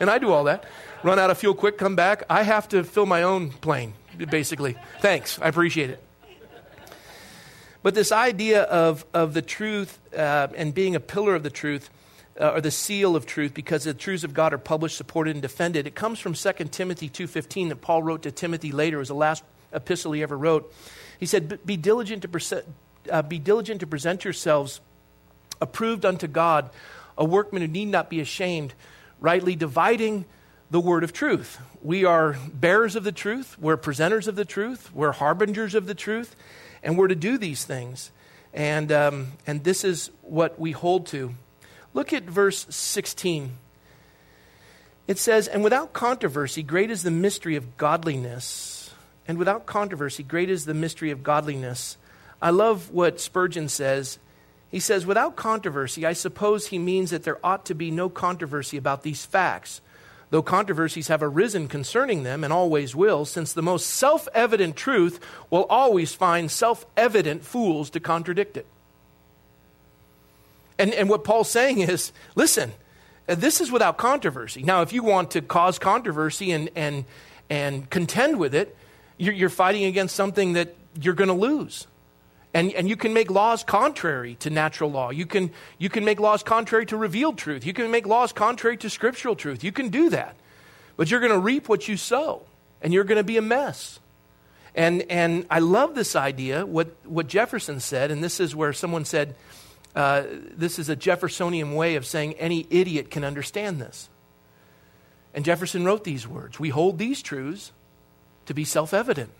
[0.00, 0.64] and I do all that.
[1.02, 2.24] Run out of fuel quick, come back.
[2.30, 3.92] I have to fill my own plane,
[4.30, 4.76] basically.
[5.00, 5.38] Thanks.
[5.40, 6.02] I appreciate it.
[7.82, 11.90] But this idea of, of the truth uh, and being a pillar of the truth
[12.40, 15.42] uh, or the seal of truth because the truths of God are published, supported, and
[15.42, 15.86] defended.
[15.86, 18.96] It comes from 2 Timothy 2.15 that Paul wrote to Timothy later.
[18.96, 20.72] It was the last epistle he ever wrote.
[21.18, 22.64] He said, be diligent to, present,
[23.10, 24.80] uh, be diligent to present yourselves
[25.60, 26.70] approved unto God,
[27.16, 28.74] a workman who need not be ashamed,
[29.20, 30.24] rightly dividing
[30.70, 31.58] the word of truth.
[31.82, 35.94] We are bearers of the truth, we're presenters of the truth, we're harbingers of the
[35.94, 36.36] truth,
[36.82, 38.12] and we're to do these things.
[38.54, 41.34] And, um, and this is what we hold to.
[41.98, 43.56] Look at verse 16.
[45.08, 48.94] It says, And without controversy, great is the mystery of godliness.
[49.26, 51.96] And without controversy, great is the mystery of godliness.
[52.40, 54.20] I love what Spurgeon says.
[54.70, 58.76] He says, Without controversy, I suppose he means that there ought to be no controversy
[58.76, 59.80] about these facts,
[60.30, 65.18] though controversies have arisen concerning them and always will, since the most self evident truth
[65.50, 68.66] will always find self evident fools to contradict it.
[70.78, 72.72] And, and what Paul's saying is listen,
[73.28, 74.62] uh, this is without controversy.
[74.62, 77.04] Now, if you want to cause controversy and, and,
[77.50, 78.76] and contend with it,
[79.18, 81.86] you're, you're fighting against something that you're going to lose.
[82.54, 85.10] And, and you can make laws contrary to natural law.
[85.10, 87.66] You can, you can make laws contrary to revealed truth.
[87.66, 89.62] You can make laws contrary to scriptural truth.
[89.62, 90.34] You can do that.
[90.96, 92.42] But you're going to reap what you sow,
[92.80, 94.00] and you're going to be a mess.
[94.74, 99.04] And, and I love this idea, what, what Jefferson said, and this is where someone
[99.04, 99.34] said,
[99.98, 100.22] uh,
[100.56, 104.08] this is a Jeffersonian way of saying any idiot can understand this.
[105.34, 107.72] And Jefferson wrote these words We hold these truths
[108.46, 109.30] to be self evident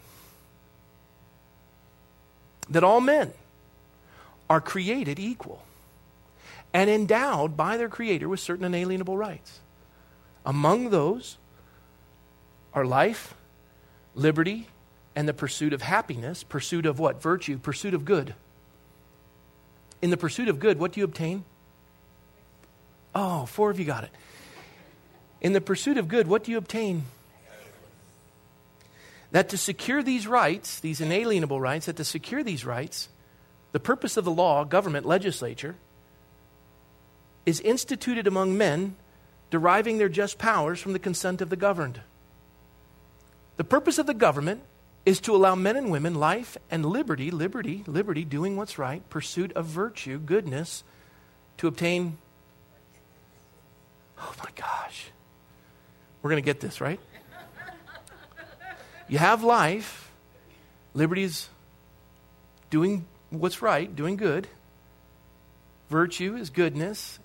[2.68, 3.32] that all men
[4.50, 5.62] are created equal
[6.74, 9.60] and endowed by their Creator with certain inalienable rights.
[10.44, 11.38] Among those
[12.74, 13.34] are life,
[14.16, 14.66] liberty,
[15.14, 17.22] and the pursuit of happiness, pursuit of what?
[17.22, 18.34] Virtue, pursuit of good.
[20.00, 21.44] In the pursuit of good, what do you obtain?
[23.14, 24.10] Oh, four of you got it.
[25.40, 27.04] In the pursuit of good, what do you obtain?
[29.30, 33.08] That to secure these rights, these inalienable rights, that to secure these rights,
[33.72, 35.76] the purpose of the law, government, legislature,
[37.44, 38.96] is instituted among men
[39.50, 42.00] deriving their just powers from the consent of the governed.
[43.56, 44.62] The purpose of the government
[45.08, 49.50] is to allow men and women life and liberty, liberty, liberty, doing what's right, pursuit
[49.54, 50.84] of virtue, goodness,
[51.56, 52.18] to obtain.
[54.20, 55.06] Oh my gosh.
[56.20, 57.00] We're going to get this, right?
[59.08, 60.10] You have life,
[60.92, 61.48] liberty is
[62.68, 64.46] doing what's right, doing good.
[65.88, 67.18] Virtue is goodness.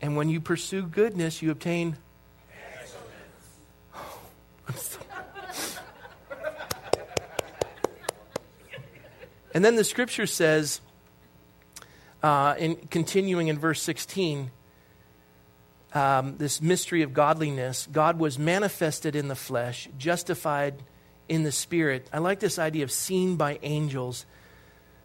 [0.00, 1.98] And when you pursue goodness, you obtain.
[9.54, 10.80] And then the scripture says,
[12.22, 14.50] uh, in continuing in verse 16,
[15.94, 20.82] um, this mystery of godliness, God was manifested in the flesh, justified
[21.28, 22.08] in the spirit.
[22.12, 24.26] I like this idea of seen by angels.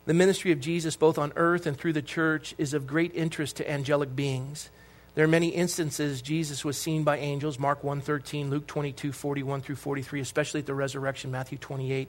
[0.06, 3.58] The ministry of Jesus, both on earth and through the church, is of great interest
[3.58, 4.72] to angelic beings.
[5.14, 9.76] There are many instances Jesus was seen by angels, Mark 1.13, Luke 22, 41 through
[9.76, 12.08] 43, especially at the resurrection, Matthew 28,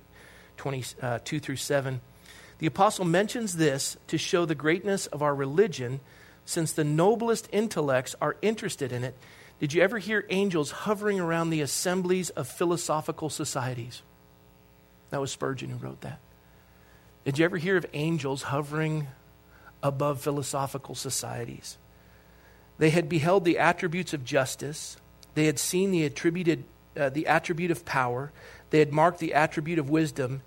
[0.56, 2.00] 22 uh, through 7.
[2.60, 6.00] The apostle mentions this to show the greatness of our religion,
[6.44, 9.16] since the noblest intellects are interested in it.
[9.58, 14.02] Did you ever hear angels hovering around the assemblies of philosophical societies?
[15.08, 16.18] That was Spurgeon who wrote that.
[17.24, 19.08] Did you ever hear of angels hovering
[19.82, 21.78] above philosophical societies?
[22.76, 24.98] They had beheld the attributes of justice.
[25.34, 28.32] They had seen the attributed uh, the attribute of power.
[28.68, 30.42] They had marked the attribute of wisdom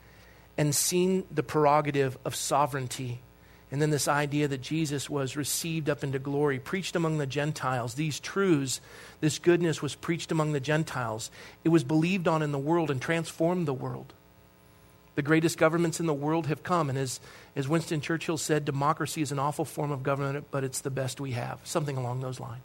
[0.58, 3.22] and seen the prerogative of sovereignty.
[3.72, 7.96] And then this idea that Jesus was received up into glory, preached among the Gentiles.
[7.96, 8.80] These truths,
[9.20, 11.32] this goodness was preached among the Gentiles.
[11.64, 14.14] It was believed on in the world and transformed the world.
[15.16, 16.90] The greatest governments in the world have come.
[16.90, 17.20] And as,
[17.56, 21.20] as Winston Churchill said, democracy is an awful form of government, but it's the best
[21.20, 21.60] we have.
[21.64, 22.62] Something along those lines.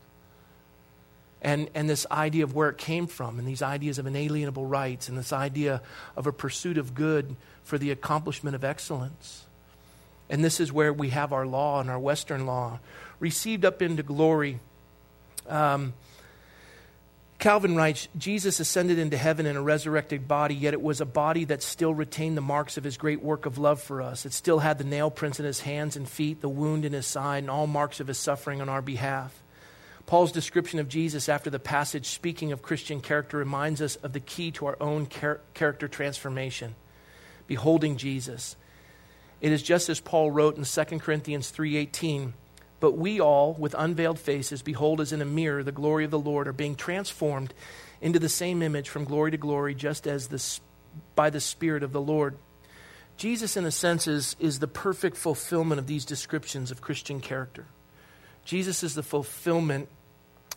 [1.40, 5.08] And, and this idea of where it came from, and these ideas of inalienable rights,
[5.08, 5.82] and this idea
[6.16, 9.46] of a pursuit of good for the accomplishment of excellence.
[10.28, 12.80] And this is where we have our law and our Western law
[13.20, 14.60] received up into glory.
[15.48, 15.94] Um,
[17.38, 21.44] Calvin writes Jesus ascended into heaven in a resurrected body, yet it was a body
[21.44, 24.26] that still retained the marks of his great work of love for us.
[24.26, 27.06] It still had the nail prints in his hands and feet, the wound in his
[27.06, 29.40] side, and all marks of his suffering on our behalf.
[30.08, 34.20] Paul's description of Jesus after the passage speaking of Christian character reminds us of the
[34.20, 36.74] key to our own char- character transformation
[37.46, 38.56] beholding Jesus.
[39.42, 42.32] It is just as Paul wrote in 2 Corinthians 3:18
[42.80, 46.18] but we all, with unveiled faces, behold as in a mirror the glory of the
[46.18, 47.52] Lord, are being transformed
[48.00, 50.42] into the same image from glory to glory, just as the,
[51.16, 52.38] by the Spirit of the Lord.
[53.18, 57.66] Jesus, in a sense, is, is the perfect fulfillment of these descriptions of Christian character.
[58.44, 59.88] Jesus is the fulfillment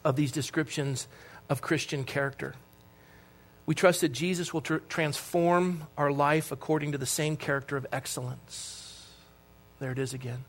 [0.04, 1.08] of these descriptions
[1.50, 2.56] of Christian character.
[3.66, 7.86] We trust that Jesus will tr- transform our life according to the same character of
[7.92, 9.08] excellence.
[9.80, 10.46] There it is again.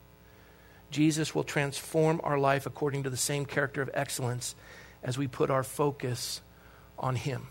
[0.90, 4.54] Jesus will transform our life according to the same character of excellence
[5.02, 6.40] as we put our focus
[6.98, 7.48] on Him.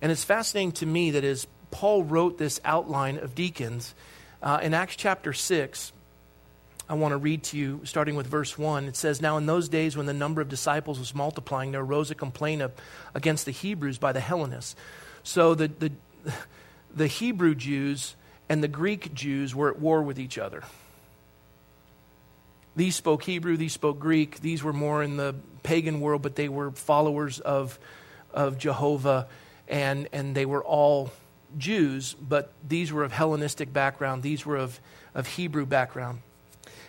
[0.00, 3.94] And it's fascinating to me that as Paul wrote this outline of deacons,
[4.42, 5.92] uh, in Acts chapter 6,
[6.88, 8.86] I want to read to you, starting with verse 1.
[8.86, 12.10] It says, Now in those days when the number of disciples was multiplying, there arose
[12.10, 12.72] a complaint of,
[13.14, 14.74] against the Hebrews by the Hellenists.
[15.22, 15.92] So the, the,
[16.94, 18.16] the Hebrew Jews
[18.48, 20.62] and the Greek Jews were at war with each other.
[22.74, 24.40] These spoke Hebrew, these spoke Greek.
[24.40, 27.78] These were more in the pagan world, but they were followers of,
[28.32, 29.26] of Jehovah,
[29.66, 31.10] and, and they were all
[31.56, 34.80] Jews, but these were of Hellenistic background, these were of,
[35.14, 36.20] of Hebrew background.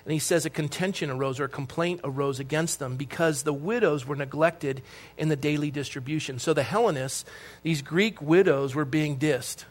[0.10, 4.08] And he says a contention arose or a complaint arose against them because the widows
[4.08, 4.82] were neglected
[5.20, 6.40] in the daily distribution.
[6.40, 7.26] So the Hellenists,
[7.62, 9.66] these Greek widows, were being dissed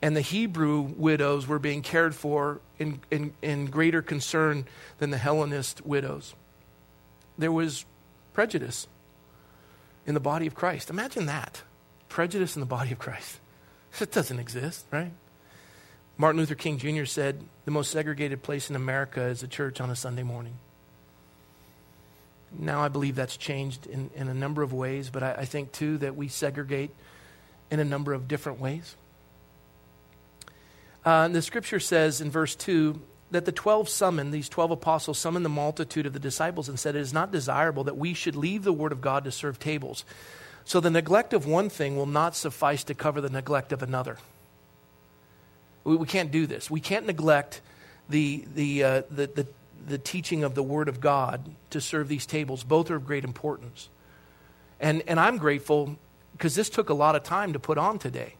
[0.00, 4.64] and the Hebrew widows were being cared for in, in, in greater concern
[4.98, 6.36] than the Hellenist widows.
[7.36, 7.84] There was
[8.34, 8.86] prejudice
[10.06, 10.88] in the body of Christ.
[10.88, 11.64] Imagine that
[12.08, 13.40] prejudice in the body of Christ.
[14.00, 15.10] It doesn't exist, right?
[16.16, 17.04] Martin Luther King Jr.
[17.04, 20.54] said, The most segregated place in America is a church on a Sunday morning.
[22.58, 25.72] Now I believe that's changed in, in a number of ways, but I, I think
[25.72, 26.90] too that we segregate
[27.70, 28.94] in a number of different ways.
[31.04, 35.44] Uh, the scripture says in verse 2 that the 12 summoned, these 12 apostles summoned
[35.44, 38.62] the multitude of the disciples and said, It is not desirable that we should leave
[38.62, 40.04] the word of God to serve tables.
[40.64, 44.18] So the neglect of one thing will not suffice to cover the neglect of another.
[45.84, 46.70] We, we can't do this.
[46.70, 47.60] We can't neglect
[48.08, 49.46] the, the, uh, the, the,
[49.86, 52.64] the teaching of the word of God to serve these tables.
[52.64, 53.88] Both are of great importance.
[54.80, 55.96] And, and I'm grateful
[56.32, 58.34] because this took a lot of time to put on today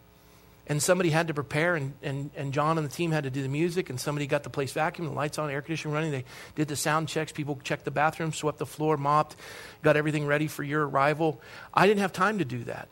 [0.66, 3.43] and somebody had to prepare, and, and, and John and the team had to do
[3.43, 6.12] the music, and somebody got the place vacuumed, the lights on, air conditioning running.
[6.12, 6.24] They
[6.55, 7.32] did the sound checks.
[7.32, 9.34] People checked the bathroom, swept the floor, mopped,
[9.82, 11.40] got everything ready for your arrival.
[11.74, 12.88] I didn't have time to do that.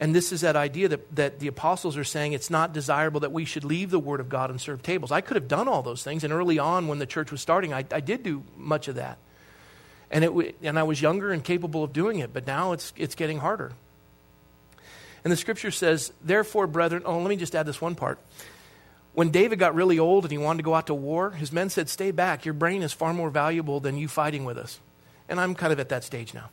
[0.00, 3.32] And this is that idea that, that the apostles are saying it's not desirable that
[3.32, 5.12] we should leave the Word of God and serve tables.
[5.12, 7.72] I could have done all those things, and early on when the church was starting,
[7.72, 9.18] I, I did do much of that.
[10.10, 13.14] And, it, and I was younger and capable of doing it, but now it's, it's
[13.14, 13.72] getting harder.
[15.22, 18.18] And the scripture says, Therefore, brethren, oh, let me just add this one part.
[19.14, 21.70] when David got really old and he wanted to go out to war, his men
[21.70, 22.44] said, Stay back.
[22.44, 24.80] Your brain is far more valuable than you fighting with us.
[25.28, 26.50] And I'm kind of at that stage now.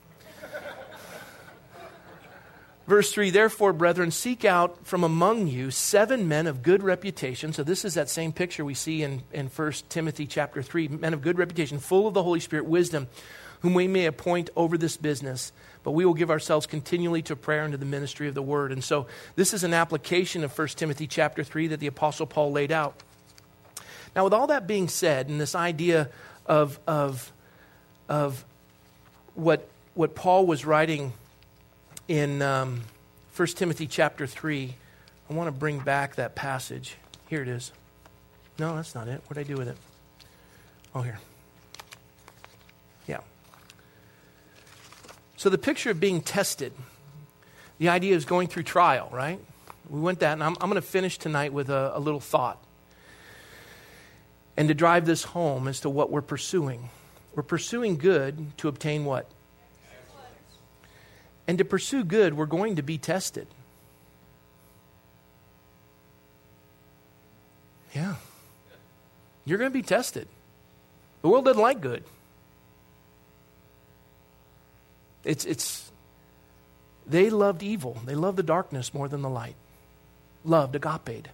[2.92, 7.54] Verse 3 Therefore, brethren, seek out from among you seven men of good reputation.
[7.54, 11.14] So, this is that same picture we see in, in 1 Timothy chapter 3 men
[11.14, 13.08] of good reputation, full of the Holy Spirit, wisdom,
[13.62, 15.54] whom we may appoint over this business.
[15.84, 18.74] But we will give ourselves continually to prayer and to the ministry of the word.
[18.74, 22.52] And so, this is an application of 1 Timothy chapter 3 that the Apostle Paul
[22.52, 23.02] laid out.
[24.18, 26.10] Now, with all that being said, and this idea
[26.46, 27.32] of, of,
[28.10, 28.44] of
[29.34, 31.14] what, what Paul was writing
[32.12, 32.82] in um,
[33.38, 34.76] 1 Timothy chapter 3,
[35.30, 36.98] I want to bring back that passage.
[37.30, 37.72] Here it is.
[38.60, 39.22] No, that's not it.
[39.28, 39.78] What did I do with it?
[40.94, 41.20] Oh, here.
[43.08, 43.22] Yeah.
[45.38, 46.74] So the picture of being tested,
[47.78, 49.40] the idea is going through trial, right?
[49.90, 52.62] We went that, and I'm, I'm going to finish tonight with a, a little thought.
[54.58, 56.90] And to drive this home as to what we're pursuing.
[57.36, 59.32] We're pursuing good to obtain what?
[61.48, 63.48] And to pursue good, we're going to be tested.
[67.96, 68.16] Yeah.
[69.46, 70.28] You're going to be tested.
[71.22, 72.04] The world doesn't like good.
[75.24, 75.92] It's, it's,
[77.06, 77.98] they loved evil.
[78.06, 79.56] They loved the darkness more than the light.
[80.44, 81.28] Loved, agape.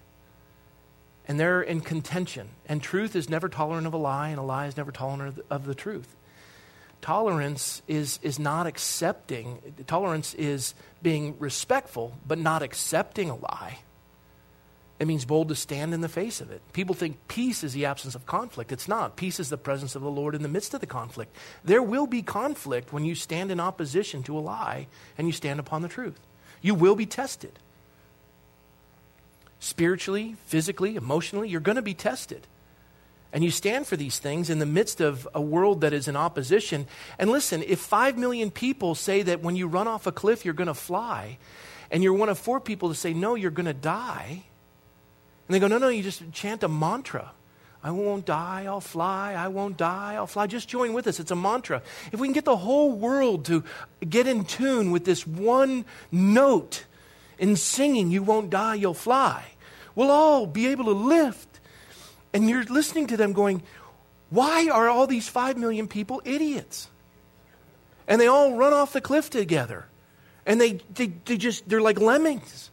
[1.27, 2.49] And they're in contention.
[2.65, 5.65] And truth is never tolerant of a lie, and a lie is never tolerant of
[5.65, 6.15] the truth.
[7.01, 13.79] Tolerance is, is not accepting, tolerance is being respectful, but not accepting a lie.
[14.99, 16.61] It means bold to stand in the face of it.
[16.73, 18.71] People think peace is the absence of conflict.
[18.71, 19.15] It's not.
[19.15, 21.35] Peace is the presence of the Lord in the midst of the conflict.
[21.63, 24.87] There will be conflict when you stand in opposition to a lie
[25.17, 26.19] and you stand upon the truth.
[26.61, 27.59] You will be tested.
[29.59, 32.47] Spiritually, physically, emotionally, you're going to be tested
[33.33, 36.15] and you stand for these things in the midst of a world that is in
[36.15, 36.87] opposition.
[37.19, 40.53] And listen, if five million people say that when you run off a cliff, you're
[40.53, 41.37] going to fly,
[41.91, 44.43] and you're one of four people to say, no, you're going to die,
[45.47, 47.31] and they go, no, no, you just chant a mantra.
[47.83, 50.47] I won't die, I'll fly, I won't die, I'll fly.
[50.47, 51.19] Just join with us.
[51.19, 51.81] It's a mantra.
[52.11, 53.63] If we can get the whole world to
[54.07, 56.85] get in tune with this one note
[57.37, 59.43] in singing, you won't die, you'll fly,
[59.95, 61.56] we'll all be able to lift
[62.37, 63.63] and you're listening to them going,
[64.29, 66.87] why are all these five million people idiots?
[68.07, 69.87] And they all run off the cliff together.
[70.45, 72.69] And they, they, they just, they're like lemmings.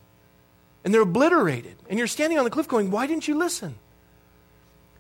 [0.85, 1.77] And they're obliterated.
[1.89, 3.77] And you're standing on the cliff going, why didn't you listen?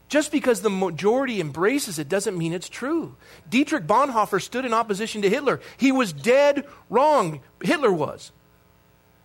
[0.09, 3.17] Just because the majority embraces it doesn't mean it's true.
[3.47, 5.61] Dietrich Bonhoeffer stood in opposition to Hitler.
[5.77, 7.41] He was dead wrong.
[7.63, 8.33] Hitler was.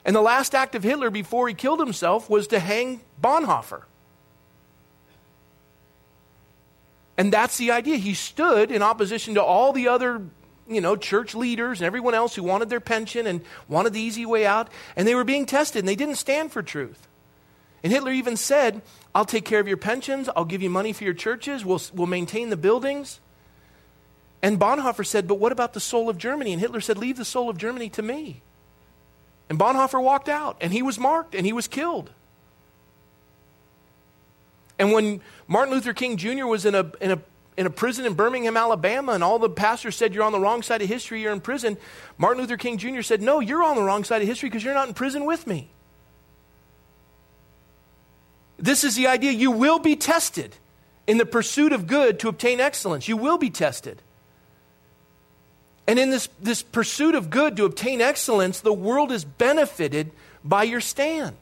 [0.04, 3.84] And the last act of Hitler before he killed himself was to hang Bonhoeffer.
[7.20, 7.98] And that's the idea.
[7.98, 10.22] He stood in opposition to all the other,
[10.70, 14.26] you know, church leaders and everyone else who wanted their pension and wanted the easy
[14.26, 14.70] way out.
[14.96, 17.10] And they were being tested and they didn't stand for truth.
[17.84, 18.82] And Hitler even said,
[19.14, 20.30] I'll take care of your pensions.
[20.34, 21.66] I'll give you money for your churches.
[21.66, 23.20] We'll, we'll maintain the buildings.
[24.42, 26.54] And Bonhoeffer said, But what about the soul of Germany?
[26.54, 28.44] And Hitler said, Leave the soul of Germany to me.
[29.50, 32.12] And Bonhoeffer walked out and he was marked and he was killed.
[34.80, 36.46] And when Martin Luther King Jr.
[36.46, 37.22] was in a, in a
[37.60, 40.62] in a prison in Birmingham, Alabama, and all the pastors said, You're on the wrong
[40.62, 41.78] side of history, you're in prison.
[42.18, 43.02] Martin Luther King Jr.
[43.02, 45.46] said, No, you're on the wrong side of history because you're not in prison with
[45.46, 45.70] me.
[48.58, 50.56] This is the idea you will be tested
[51.06, 53.10] in the pursuit of good to obtain excellence.
[53.10, 54.02] You will be tested.
[55.86, 60.12] And in this, this pursuit of good to obtain excellence, the world is benefited
[60.46, 61.36] by your stand.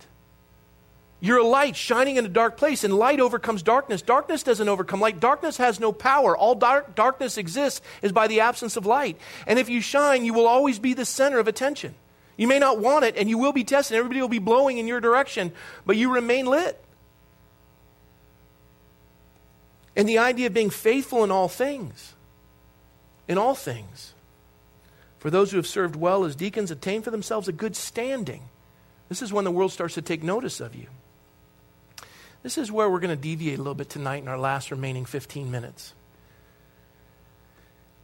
[1.19, 4.03] You're a light shining in a dark place, and light overcomes darkness.
[4.03, 5.19] Darkness doesn't overcome light.
[5.19, 6.37] Darkness has no power.
[6.37, 9.17] All dark, darkness exists is by the absence of light.
[9.47, 11.95] And if you shine, you will always be the center of attention.
[12.37, 13.97] You may not want it, and you will be tested.
[13.97, 15.51] Everybody will be blowing in your direction,
[15.87, 16.79] but you remain lit.
[19.95, 22.13] And the idea of being faithful in all things,
[23.27, 24.13] in all things,
[25.17, 28.43] for those who have served well as deacons, attain for themselves a good standing.
[29.09, 30.85] This is when the world starts to take notice of you.
[32.47, 35.03] This is where we're going to deviate a little bit tonight in our last remaining
[35.03, 35.93] 15 minutes.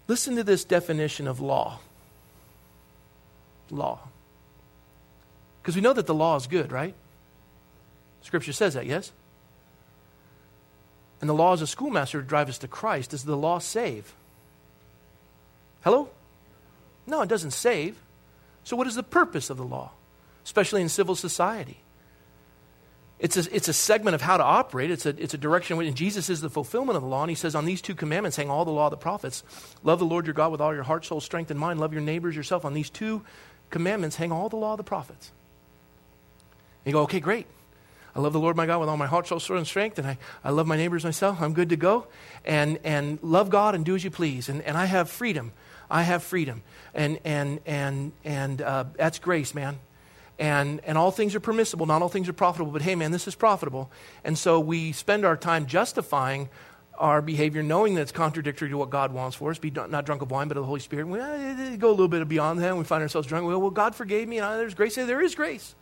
[0.09, 1.79] Listen to this definition of law.
[3.71, 3.99] Law.
[5.61, 6.93] Because we know that the law is good, right?
[8.21, 9.13] Scripture says that, yes?
[11.21, 13.11] And the law is a schoolmaster to drive us to Christ.
[13.11, 14.13] Does the law save?
[15.85, 16.09] Hello?
[17.07, 17.97] No, it doesn't save.
[18.65, 19.91] So, what is the purpose of the law,
[20.43, 21.77] especially in civil society?
[23.20, 24.91] It's a, it's a segment of how to operate.
[24.91, 25.80] It's a, it's a direction.
[25.80, 27.24] And Jesus is the fulfillment of the law.
[27.24, 29.43] And he says, On these two commandments hang all the law of the prophets.
[29.84, 31.80] Love the Lord your God with all your heart, soul, strength, and mind.
[31.80, 32.66] Love your neighbors yourself.
[32.66, 33.24] On these two
[33.70, 35.32] commandments hang all the law of the prophets.
[36.84, 37.47] And you go, Okay, great.
[38.16, 40.18] I love the Lord my God with all my heart, soul, and strength, and I,
[40.43, 41.41] I love my neighbors myself.
[41.41, 42.05] I'm good to go.
[42.45, 44.49] And, and love God and do as you please.
[44.49, 45.51] And, and I have freedom.
[45.89, 46.61] I have freedom.
[46.93, 49.80] And, and, and, and uh, that's grace, man.
[50.43, 51.85] And, and all things are permissible.
[51.85, 53.89] Not all things are profitable, but hey, man, this is profitable.
[54.25, 56.49] And so we spend our time justifying
[56.97, 59.57] our behavior, knowing that it's contradictory to what God wants for us.
[59.57, 61.07] Be not drunk of wine, but of the Holy Spirit.
[61.07, 61.17] We
[61.77, 62.67] go a little bit beyond that.
[62.67, 63.47] And we find ourselves drunk.
[63.47, 64.95] Well, well, God forgave me, and there's grace.
[64.95, 65.75] There is grace.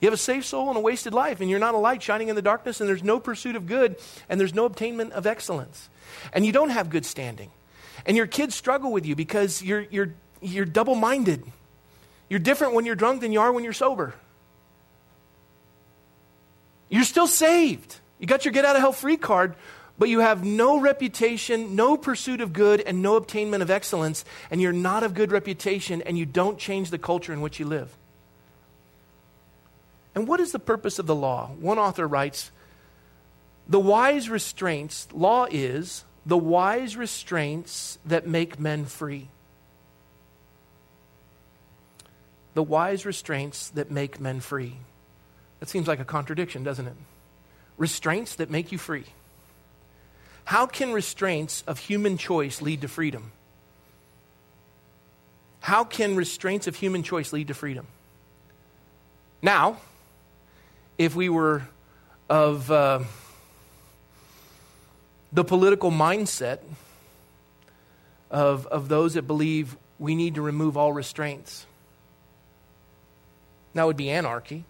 [0.00, 2.28] You have a saved soul and a wasted life, and you're not a light shining
[2.28, 3.96] in the darkness, and there's no pursuit of good,
[4.30, 5.90] and there's no obtainment of excellence.
[6.32, 7.50] And you don't have good standing.
[8.06, 11.44] And your kids struggle with you because you're, you're, you're double minded.
[12.34, 14.12] You're different when you're drunk than you are when you're sober.
[16.88, 18.00] You're still saved.
[18.18, 19.54] You got your get out of hell free card,
[19.98, 24.60] but you have no reputation, no pursuit of good, and no obtainment of excellence, and
[24.60, 27.96] you're not of good reputation, and you don't change the culture in which you live.
[30.12, 31.52] And what is the purpose of the law?
[31.60, 32.50] One author writes
[33.68, 39.28] The wise restraints, law is the wise restraints that make men free.
[42.54, 44.74] The wise restraints that make men free.
[45.60, 46.96] That seems like a contradiction, doesn't it?
[47.76, 49.04] Restraints that make you free.
[50.44, 53.32] How can restraints of human choice lead to freedom?
[55.60, 57.86] How can restraints of human choice lead to freedom?
[59.40, 59.78] Now,
[60.98, 61.62] if we were
[62.28, 63.00] of uh,
[65.32, 66.58] the political mindset
[68.30, 71.66] of, of those that believe we need to remove all restraints.
[73.74, 74.64] That would be anarchy.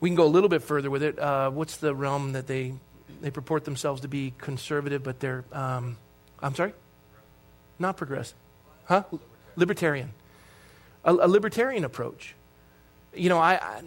[0.00, 1.18] We can go a little bit further with it.
[1.18, 2.74] Uh, what's the realm that they,
[3.20, 5.96] they purport themselves to be conservative, but they're, um,
[6.40, 6.72] I'm sorry?
[7.78, 8.36] Not progressive.
[8.84, 9.04] Huh?
[9.54, 10.12] Libertarian.
[11.04, 12.34] A, a libertarian approach
[13.14, 13.82] you know, I, I,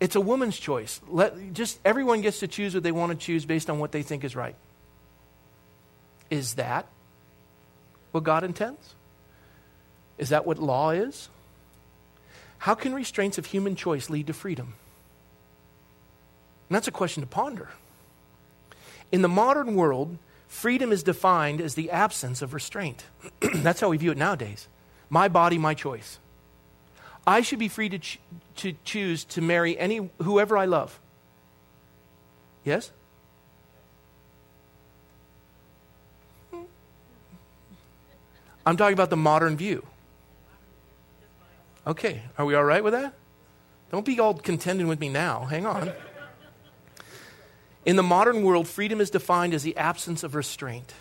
[0.00, 1.00] it's a woman's choice.
[1.08, 4.02] Let, just everyone gets to choose what they want to choose based on what they
[4.02, 4.54] think is right.
[6.30, 6.86] Is that
[8.12, 8.94] what God intends?
[10.18, 11.28] Is that what law is?
[12.58, 14.74] How can restraints of human choice lead to freedom?
[16.68, 17.70] And that's a question to ponder.
[19.12, 23.04] In the modern world, freedom is defined as the absence of restraint.
[23.40, 24.68] that's how we view it nowadays.
[25.08, 26.18] My body, my choice.
[27.26, 28.20] I should be free to, ch-
[28.56, 30.98] to choose to marry any whoever I love.
[32.64, 32.90] Yes?
[38.64, 39.86] I'm talking about the modern view.
[41.86, 43.14] Okay, are we all right with that?
[43.92, 45.44] Don't be all contending with me now.
[45.44, 45.92] Hang on.
[47.84, 50.92] In the modern world, freedom is defined as the absence of restraint.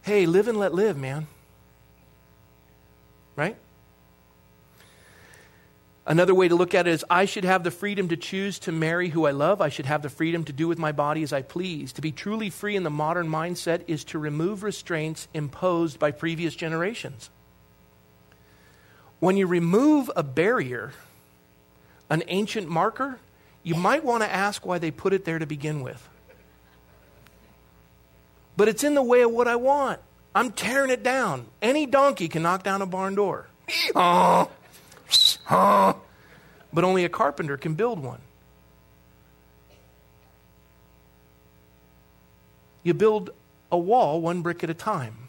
[0.00, 1.26] Hey, live and let live, man.
[3.36, 3.56] Right?
[6.06, 8.72] Another way to look at it is I should have the freedom to choose to
[8.72, 9.60] marry who I love.
[9.60, 11.92] I should have the freedom to do with my body as I please.
[11.92, 16.56] To be truly free in the modern mindset is to remove restraints imposed by previous
[16.56, 17.28] generations.
[19.20, 20.92] When you remove a barrier,
[22.08, 23.18] an ancient marker,
[23.62, 26.08] you might want to ask why they put it there to begin with.
[28.56, 30.00] But it's in the way of what I want.
[30.34, 31.46] I'm tearing it down.
[31.60, 33.46] Any donkey can knock down a barn door.
[36.72, 38.20] But only a carpenter can build one.
[42.84, 43.30] You build
[43.72, 45.28] a wall one brick at a time.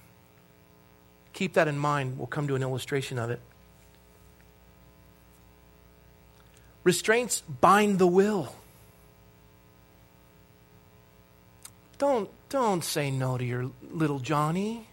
[1.34, 2.18] Keep that in mind.
[2.18, 3.40] We'll come to an illustration of it.
[6.84, 8.56] Restraints bind the will.
[11.98, 14.88] Don't, don't say no to your little Johnny.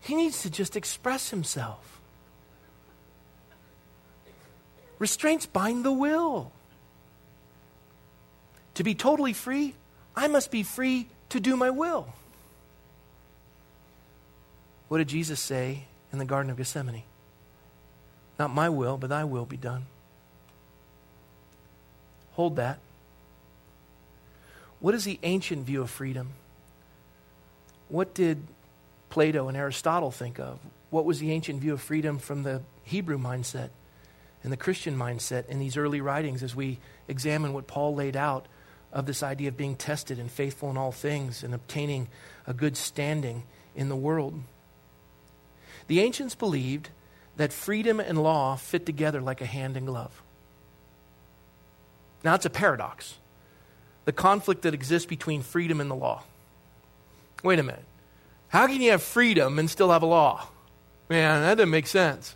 [0.00, 2.00] He needs to just express himself.
[4.98, 6.52] Restraints bind the will.
[8.74, 9.74] To be totally free,
[10.14, 12.12] I must be free to do my will.
[14.88, 17.04] What did Jesus say in the Garden of Gethsemane?
[18.38, 19.86] Not my will, but thy will be done.
[22.32, 22.78] Hold that.
[24.80, 26.30] What is the ancient view of freedom?
[27.88, 28.42] What did
[29.10, 30.58] Plato and Aristotle think of?
[30.90, 33.70] What was the ancient view of freedom from the Hebrew mindset?
[34.42, 36.78] and the Christian mindset in these early writings as we
[37.08, 38.46] examine what Paul laid out
[38.92, 42.08] of this idea of being tested and faithful in all things and obtaining
[42.46, 44.42] a good standing in the world.
[45.86, 46.90] The ancients believed
[47.36, 50.22] that freedom and law fit together like a hand and glove.
[52.24, 53.16] Now, it's a paradox
[54.04, 56.24] the conflict that exists between freedom and the law.
[57.42, 57.84] Wait a minute.
[58.48, 60.48] How can you have freedom and still have a law?
[61.08, 62.34] Man, that doesn't make sense.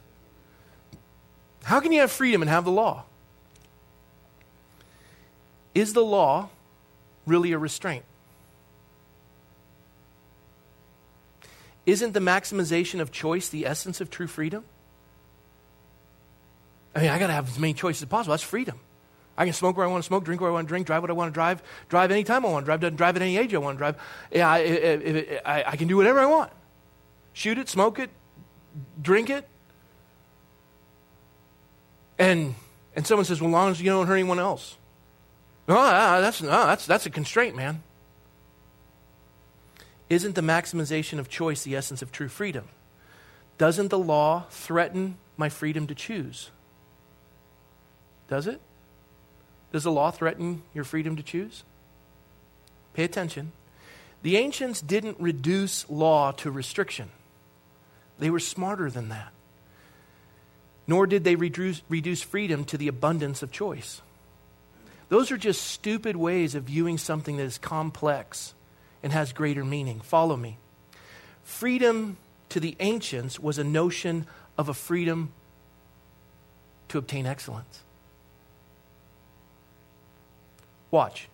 [1.64, 3.04] How can you have freedom and have the law?
[5.74, 6.48] Is the law
[7.26, 8.04] really a restraint?
[11.84, 14.64] Isn't the maximization of choice the essence of true freedom?
[16.94, 18.32] I mean, I got to have as many choices as possible.
[18.32, 18.80] That's freedom.
[19.38, 21.02] I can smoke where I want to smoke, drink where I want to drink, drive
[21.02, 23.52] what I want to drive, drive anytime I want to drive, drive at any age
[23.54, 23.96] I want to drive.
[24.32, 26.50] Yeah, I, I, I, I can do whatever I want.
[27.32, 28.08] Shoot it, smoke it,
[29.00, 29.46] drink it.
[32.18, 32.54] And,
[32.94, 34.78] and someone says, well, as long as you don't hurt anyone else.
[35.68, 37.82] No, that's, no, that's, that's a constraint, man.
[40.08, 42.68] Isn't the maximization of choice the essence of true freedom?
[43.58, 46.50] Doesn't the law threaten my freedom to choose?
[48.28, 48.60] Does it?
[49.76, 51.62] Does the law threaten your freedom to choose?
[52.94, 53.52] Pay attention.
[54.22, 57.10] The ancients didn't reduce law to restriction,
[58.18, 59.34] they were smarter than that.
[60.86, 64.00] Nor did they reduce, reduce freedom to the abundance of choice.
[65.10, 68.54] Those are just stupid ways of viewing something that is complex
[69.02, 70.00] and has greater meaning.
[70.00, 70.56] Follow me.
[71.44, 72.16] Freedom
[72.48, 75.32] to the ancients was a notion of a freedom
[76.88, 77.82] to obtain excellence.
[80.96, 81.28] Watch.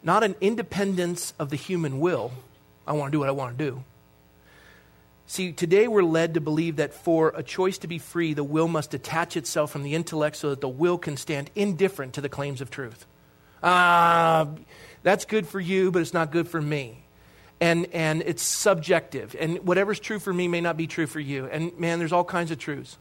[0.00, 2.30] Not an independence of the human will.
[2.86, 3.82] I want to do what I want to do.
[5.26, 8.68] See, today we're led to believe that for a choice to be free, the will
[8.68, 12.28] must detach itself from the intellect so that the will can stand indifferent to the
[12.28, 13.06] claims of truth.
[13.60, 14.46] Ah, uh,
[15.02, 17.02] that's good for you, but it's not good for me.
[17.60, 19.34] And, and it's subjective.
[19.36, 21.46] And whatever's true for me may not be true for you.
[21.46, 22.96] And man, there's all kinds of truths.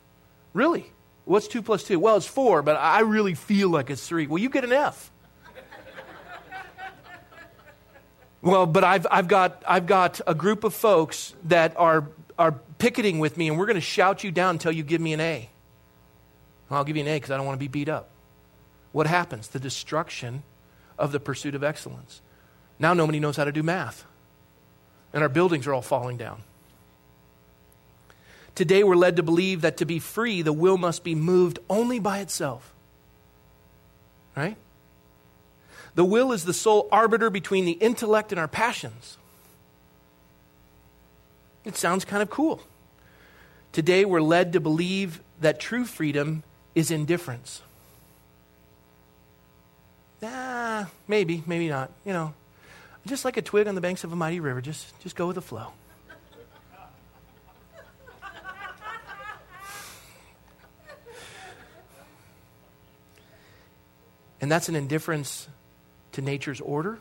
[0.51, 0.91] Really?
[1.25, 1.99] What's two plus two?
[1.99, 4.25] Well, it's four, but I really feel like it's three.
[4.25, 5.11] Well, you get an F.
[8.45, 13.17] Well, but I've, I've, got, I've got a group of folks that are, are picketing
[13.17, 15.49] with me, and we're going to shout you down until you give me an A.
[16.69, 18.09] I'll give you an A because I don't want to be beat up.
[18.91, 19.47] What happens?
[19.47, 20.43] The destruction
[20.99, 22.21] of the pursuit of excellence.
[22.77, 24.05] Now nobody knows how to do math,
[25.11, 26.43] and our buildings are all falling down.
[28.53, 31.97] Today, we're led to believe that to be free, the will must be moved only
[31.97, 32.75] by itself.
[34.37, 34.55] Right?
[35.95, 39.17] The will is the sole arbiter between the intellect and our passions.
[41.63, 42.61] It sounds kind of cool.
[43.71, 46.43] Today, we're led to believe that true freedom
[46.75, 47.61] is indifference.
[50.21, 51.91] Ah, maybe, maybe not.
[52.05, 52.33] You know,
[53.05, 55.35] just like a twig on the banks of a mighty river, just, just go with
[55.35, 55.71] the flow.
[64.41, 65.47] and that's an indifference
[66.15, 66.99] to nature's order,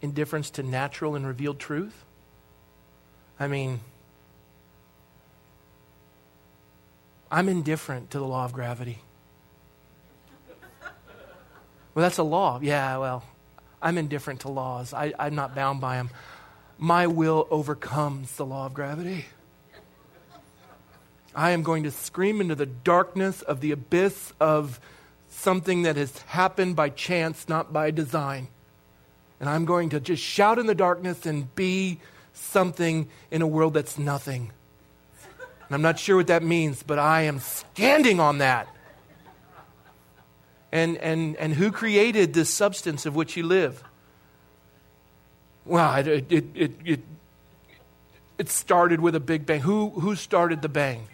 [0.00, 2.04] indifference to natural and revealed truth.
[3.38, 3.80] I mean,
[7.30, 8.98] I'm indifferent to the law of gravity.
[11.94, 12.60] Well, that's a law.
[12.62, 13.24] Yeah, well,
[13.82, 14.94] I'm indifferent to laws.
[14.94, 16.10] I, am not bound by them.
[16.78, 19.26] My will overcomes the law of gravity.
[21.34, 24.80] I am going to scream into the darkness of the abyss of
[25.30, 28.48] something that has happened by chance, not by design.
[29.38, 32.00] And I'm going to just shout in the darkness and be
[32.34, 34.52] something in a world that's nothing.
[35.22, 38.68] And I'm not sure what that means, but I am standing on that.
[40.72, 43.82] And, and, and who created this substance of which you live?
[45.64, 47.00] Well, it, it, it, it,
[48.38, 49.60] it started with a big bang.
[49.60, 51.06] Who, who started the bang?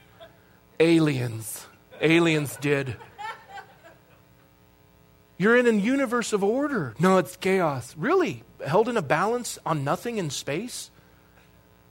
[0.81, 1.67] Aliens.
[2.01, 2.97] Aliens did.
[5.39, 6.95] You're in a universe of order.
[6.99, 7.95] No, it's chaos.
[7.97, 8.43] Really?
[8.67, 10.91] Held in a balance on nothing in space?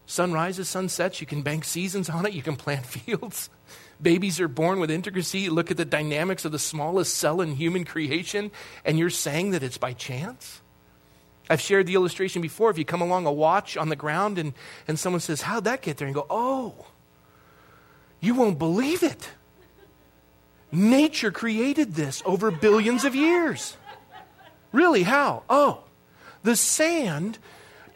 [0.07, 1.21] Sun rises, sun sets.
[1.21, 2.33] You can bank seasons on it.
[2.33, 3.49] You can plant fields.
[4.01, 5.49] Babies are born with intricacy.
[5.49, 8.51] Look at the dynamics of the smallest cell in human creation,
[8.83, 10.61] and you're saying that it's by chance?
[11.49, 12.71] I've shared the illustration before.
[12.71, 14.53] If you come along a watch on the ground and,
[14.87, 16.07] and someone says, How'd that get there?
[16.07, 16.87] And you go, Oh,
[18.19, 19.29] you won't believe it.
[20.71, 23.77] Nature created this over billions of years.
[24.71, 25.43] Really, how?
[25.49, 25.83] Oh,
[26.43, 27.37] the sand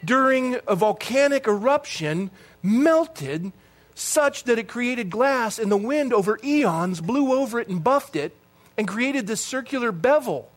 [0.04, 2.30] during a volcanic eruption
[2.62, 3.52] melted
[3.94, 8.16] such that it created glass, and the wind over eons blew over it and buffed
[8.16, 8.34] it
[8.78, 10.50] and created this circular bevel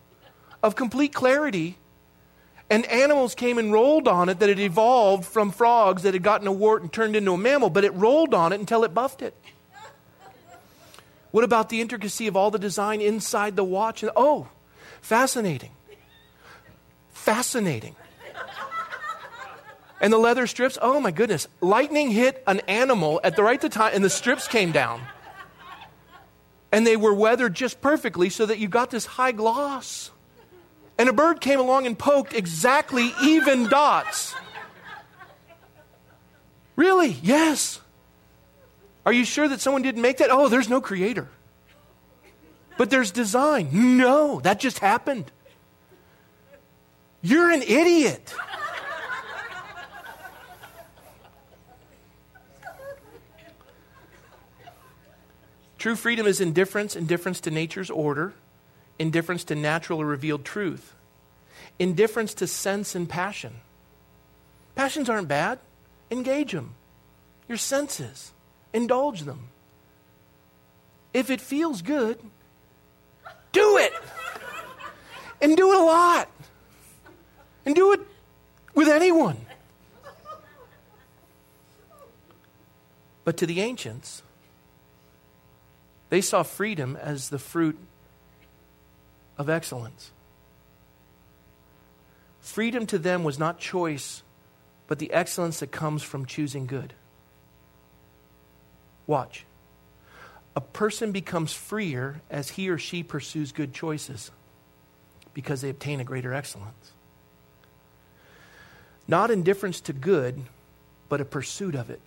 [0.62, 1.76] of complete clarity.
[2.70, 6.46] And animals came and rolled on it that had evolved from frogs that had gotten
[6.46, 9.20] a wart and turned into a mammal, but it rolled on it until it buffed
[9.20, 9.34] it.
[11.34, 14.04] What about the intricacy of all the design inside the watch?
[14.04, 14.46] And, oh,
[15.00, 15.72] fascinating.
[17.10, 17.96] Fascinating.
[20.00, 21.48] And the leather strips, oh my goodness.
[21.60, 25.00] Lightning hit an animal at the right time, and the strips came down.
[26.70, 30.12] And they were weathered just perfectly so that you got this high gloss.
[30.98, 34.36] And a bird came along and poked exactly even dots.
[36.76, 37.16] Really?
[37.24, 37.80] Yes.
[39.06, 40.30] Are you sure that someone didn't make that?
[40.30, 41.28] Oh, there's no creator.
[42.76, 43.96] But there's design.
[43.98, 45.30] No, that just happened.
[47.22, 48.34] You're an idiot.
[55.78, 58.32] True freedom is indifference, indifference to nature's order,
[58.98, 60.94] indifference to natural or revealed truth,
[61.78, 63.56] indifference to sense and passion.
[64.74, 65.58] Passions aren't bad,
[66.10, 66.74] engage them.
[67.48, 68.32] Your senses,
[68.74, 69.48] indulge them.
[71.14, 72.18] If it feels good,
[73.52, 73.92] do it.
[75.40, 76.28] And do it a lot.
[77.64, 78.00] And do it
[78.74, 79.38] with anyone.
[83.24, 84.22] But to the ancients,
[86.10, 87.78] they saw freedom as the fruit
[89.38, 90.10] of excellence.
[92.40, 94.22] Freedom to them was not choice,
[94.86, 96.92] but the excellence that comes from choosing good.
[99.06, 99.44] Watch.
[100.56, 104.30] A person becomes freer as he or she pursues good choices
[105.32, 106.92] because they obtain a greater excellence.
[109.06, 110.42] Not indifference to good,
[111.08, 112.00] but a pursuit of it.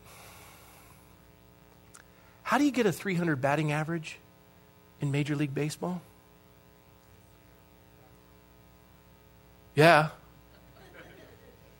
[2.43, 4.17] How do you get a 300 batting average
[5.01, 6.01] in Major League Baseball?
[9.75, 10.09] Yeah.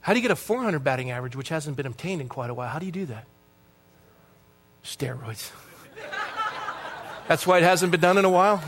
[0.01, 2.53] How do you get a 400 batting average, which hasn't been obtained in quite a
[2.53, 2.69] while?
[2.69, 3.25] How do you do that?
[4.87, 5.51] Steroids.
[7.27, 8.63] That's why it hasn't been done in a while.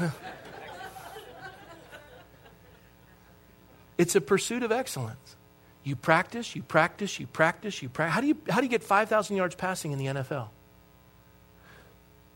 [3.97, 5.37] It's a pursuit of excellence.
[5.83, 8.13] You practice, you practice, you practice, you practice.
[8.13, 10.49] How do you, how do you get 5,000 yards passing in the NFL?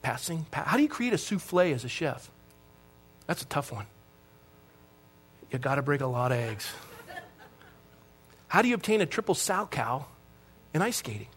[0.02, 0.46] Passing?
[0.54, 2.32] How do you create a souffle as a chef?
[3.28, 3.86] That's a tough one.
[5.52, 6.72] You got to break a lot of eggs.
[8.48, 10.06] How do you obtain a triple Salchow
[10.74, 11.28] in ice skating?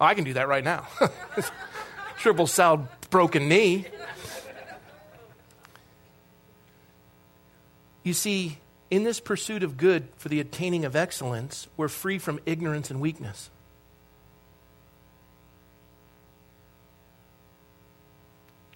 [0.00, 0.86] Oh, I can do that right now.
[2.18, 3.86] triple sal broken knee.
[8.02, 8.58] You see,
[8.90, 13.00] in this pursuit of good for the attaining of excellence, we're free from ignorance and
[13.00, 13.50] weakness.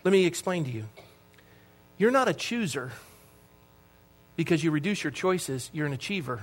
[0.03, 0.87] Let me explain to you.
[1.99, 2.91] You're not a chooser
[4.35, 6.41] because you reduce your choices, you're an achiever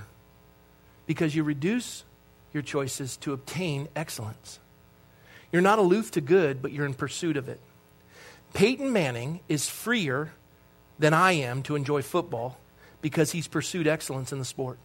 [1.06, 2.04] because you reduce
[2.52, 4.60] your choices to obtain excellence.
[5.52, 7.60] You're not aloof to good, but you're in pursuit of it.
[8.54, 10.32] Peyton Manning is freer
[10.98, 12.58] than I am to enjoy football
[13.00, 14.78] because he's pursued excellence in the sport.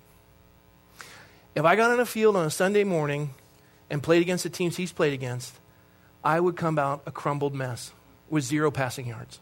[1.56, 3.32] If I got on a field on a Sunday morning
[3.90, 5.54] and played against the teams he's played against,
[6.24, 7.92] I would come out a crumbled mess
[8.30, 9.40] with zero passing yards.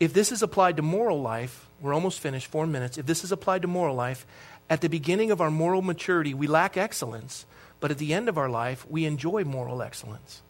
[0.00, 2.98] If this is applied to moral life, we're almost finished, four minutes.
[2.98, 4.26] If this is applied to moral life,
[4.68, 7.46] at the beginning of our moral maturity, we lack excellence,
[7.84, 10.40] but at the end of our life, we enjoy moral excellence.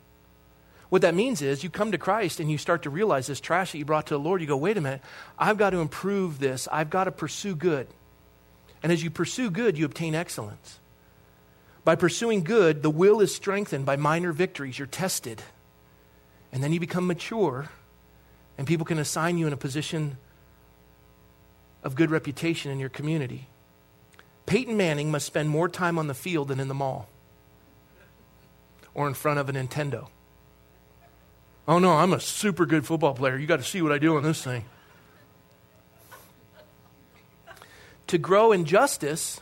[0.89, 3.73] What that means is you come to Christ and you start to realize this trash
[3.73, 4.41] that you brought to the Lord.
[4.41, 5.03] You go, wait a minute,
[5.37, 6.69] I've got to improve this.
[6.71, 7.89] I've got to pursue good.
[8.85, 10.79] And as you pursue good, you obtain excellence.
[11.83, 14.79] By pursuing good, the will is strengthened by minor victories.
[14.79, 15.43] You're tested.
[16.53, 17.69] And then you become mature,
[18.57, 20.19] and people can assign you in a position
[21.83, 23.49] of good reputation in your community.
[24.47, 27.09] Peyton Manning must spend more time on the field than in the mall
[28.95, 30.09] or in front of a Nintendo.
[31.67, 33.37] Oh no, I'm a super good football player.
[33.37, 34.65] You got to see what I do on this thing.
[38.07, 39.41] to grow in justice,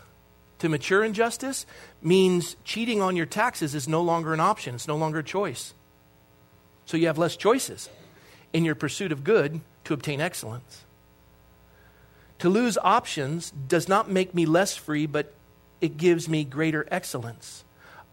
[0.58, 1.66] to mature in justice,
[2.00, 5.74] means cheating on your taxes is no longer an option, it's no longer a choice.
[6.86, 7.88] So you have less choices
[8.52, 10.84] in your pursuit of good to obtain excellence.
[12.38, 15.32] To lose options does not make me less free, but
[15.80, 17.64] it gives me greater excellence.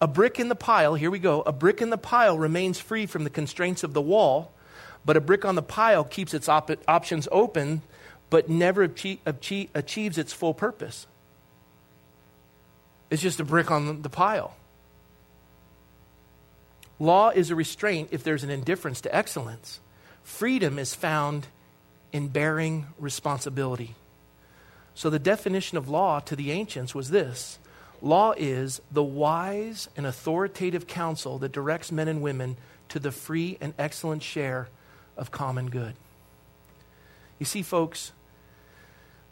[0.02, 3.06] A brick in the pile, here we go, a brick in the pile remains free
[3.06, 4.54] from the constraints of the wall,
[5.06, 7.82] but a brick on the pile keeps its op- options open,
[8.30, 11.06] but never achieve, achieve, achieves its full purpose.
[13.10, 14.56] It's just a brick on the pile.
[17.00, 19.80] Law is a restraint if there's an indifference to excellence.
[20.24, 21.48] Freedom is found
[22.12, 23.96] in bearing responsibility.
[24.94, 27.58] So, the definition of law to the ancients was this
[28.02, 32.58] Law is the wise and authoritative counsel that directs men and women
[32.90, 34.70] to the free and excellent share
[35.18, 35.94] of common good.
[37.40, 38.12] You see, folks,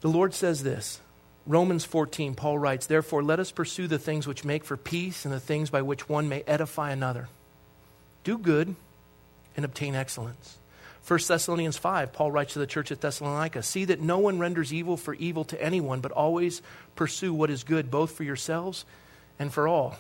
[0.02, 1.00] the Lord says this.
[1.46, 5.34] Romans 14, Paul writes, Therefore, let us pursue the things which make for peace and
[5.34, 7.30] the things by which one may edify another.
[8.26, 8.76] Do good
[9.56, 10.58] and obtain excellence.
[11.08, 14.74] 1 Thessalonians 5, Paul writes to the church at Thessalonica See that no one renders
[14.74, 16.62] evil for evil to anyone, but always
[16.98, 18.84] pursue what is good, both for yourselves
[19.40, 19.96] and for all.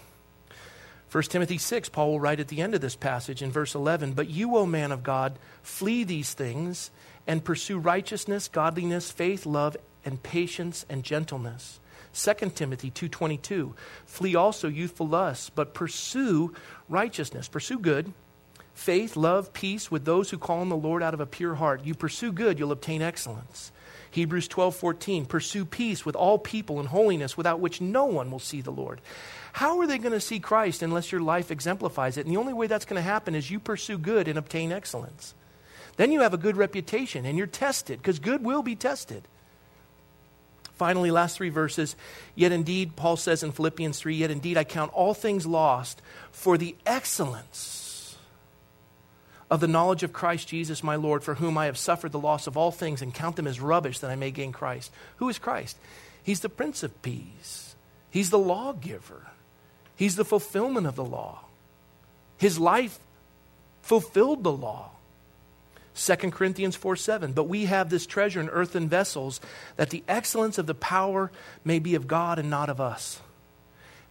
[1.09, 4.13] 1 Timothy 6, Paul will write at the end of this passage in verse 11
[4.13, 6.91] But you, O man of God, flee these things
[7.25, 11.79] and pursue righteousness, godliness, faith, love, and patience and gentleness.
[12.13, 13.73] 2 Timothy 2:22
[14.05, 16.53] Flee also youthful lusts but pursue
[16.89, 18.11] righteousness pursue good
[18.77, 21.83] faith love peace with those who call on the Lord out of a pure heart.
[21.83, 23.71] You pursue good you'll obtain excellence.
[24.11, 28.61] Hebrews 12:14 Pursue peace with all people and holiness without which no one will see
[28.61, 29.01] the Lord.
[29.53, 32.25] How are they going to see Christ unless your life exemplifies it?
[32.25, 35.33] And the only way that's going to happen is you pursue good and obtain excellence.
[35.97, 39.27] Then you have a good reputation and you're tested because good will be tested.
[40.75, 41.95] Finally, last three verses.
[42.35, 45.99] Yet indeed, Paul says in Philippians 3 Yet indeed, I count all things lost
[46.31, 47.76] for the excellence
[49.49, 52.47] of the knowledge of Christ Jesus, my Lord, for whom I have suffered the loss
[52.47, 54.91] of all things and count them as rubbish that I may gain Christ.
[55.17, 55.77] Who is Christ?
[56.21, 57.75] He's the Prince of Peace,
[58.09, 59.27] He's the lawgiver,
[59.95, 61.45] He's the fulfillment of the law.
[62.37, 62.99] His life
[63.81, 64.91] fulfilled the law.
[65.95, 67.33] 2 Corinthians 4 7.
[67.33, 69.41] But we have this treasure in earthen vessels,
[69.77, 71.31] that the excellence of the power
[71.63, 73.21] may be of God and not of us.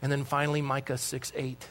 [0.03, 1.69] And then finally, Micah 6 8.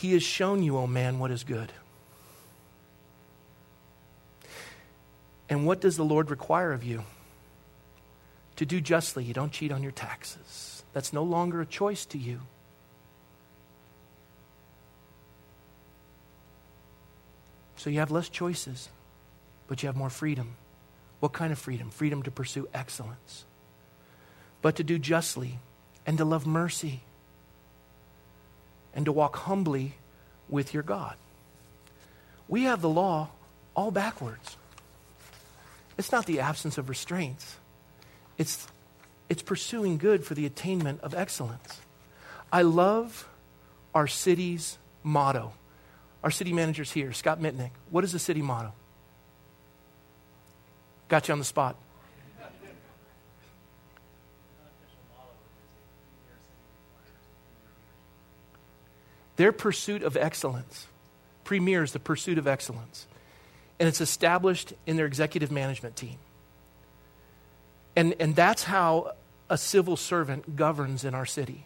[0.00, 1.74] He has shown you, O oh man, what is good.
[5.46, 7.04] And what does the Lord require of you?
[8.56, 9.24] To do justly.
[9.24, 10.84] You don't cheat on your taxes.
[10.94, 12.40] That's no longer a choice to you.
[17.76, 18.88] So you have less choices,
[19.66, 20.54] but you have more freedom.
[21.18, 21.90] What kind of freedom?
[21.90, 23.44] Freedom to pursue excellence,
[24.62, 25.58] but to do justly
[26.06, 27.02] and to love mercy
[28.94, 29.94] and to walk humbly
[30.48, 31.16] with your God.
[32.48, 33.28] We have the law
[33.74, 34.56] all backwards.
[35.96, 37.56] It's not the absence of restraints,
[38.38, 38.66] it's,
[39.28, 41.80] it's pursuing good for the attainment of excellence.
[42.52, 43.28] I love
[43.94, 45.52] our city's motto.
[46.22, 47.70] Our city manager's here, Scott Mitnick.
[47.90, 48.72] What is the city motto?
[51.08, 51.76] Got you on the spot.
[59.40, 60.86] Their pursuit of excellence,
[61.44, 63.06] premieres the pursuit of excellence.
[63.78, 66.18] And it's established in their executive management team.
[67.96, 69.14] And, and that's how
[69.48, 71.64] a civil servant governs in our city.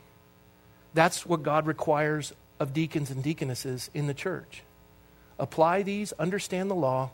[0.94, 4.62] That's what God requires of deacons and deaconesses in the church.
[5.36, 7.10] Apply these, understand the law,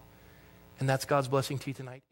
[0.78, 2.02] and that's God's blessing to you tonight.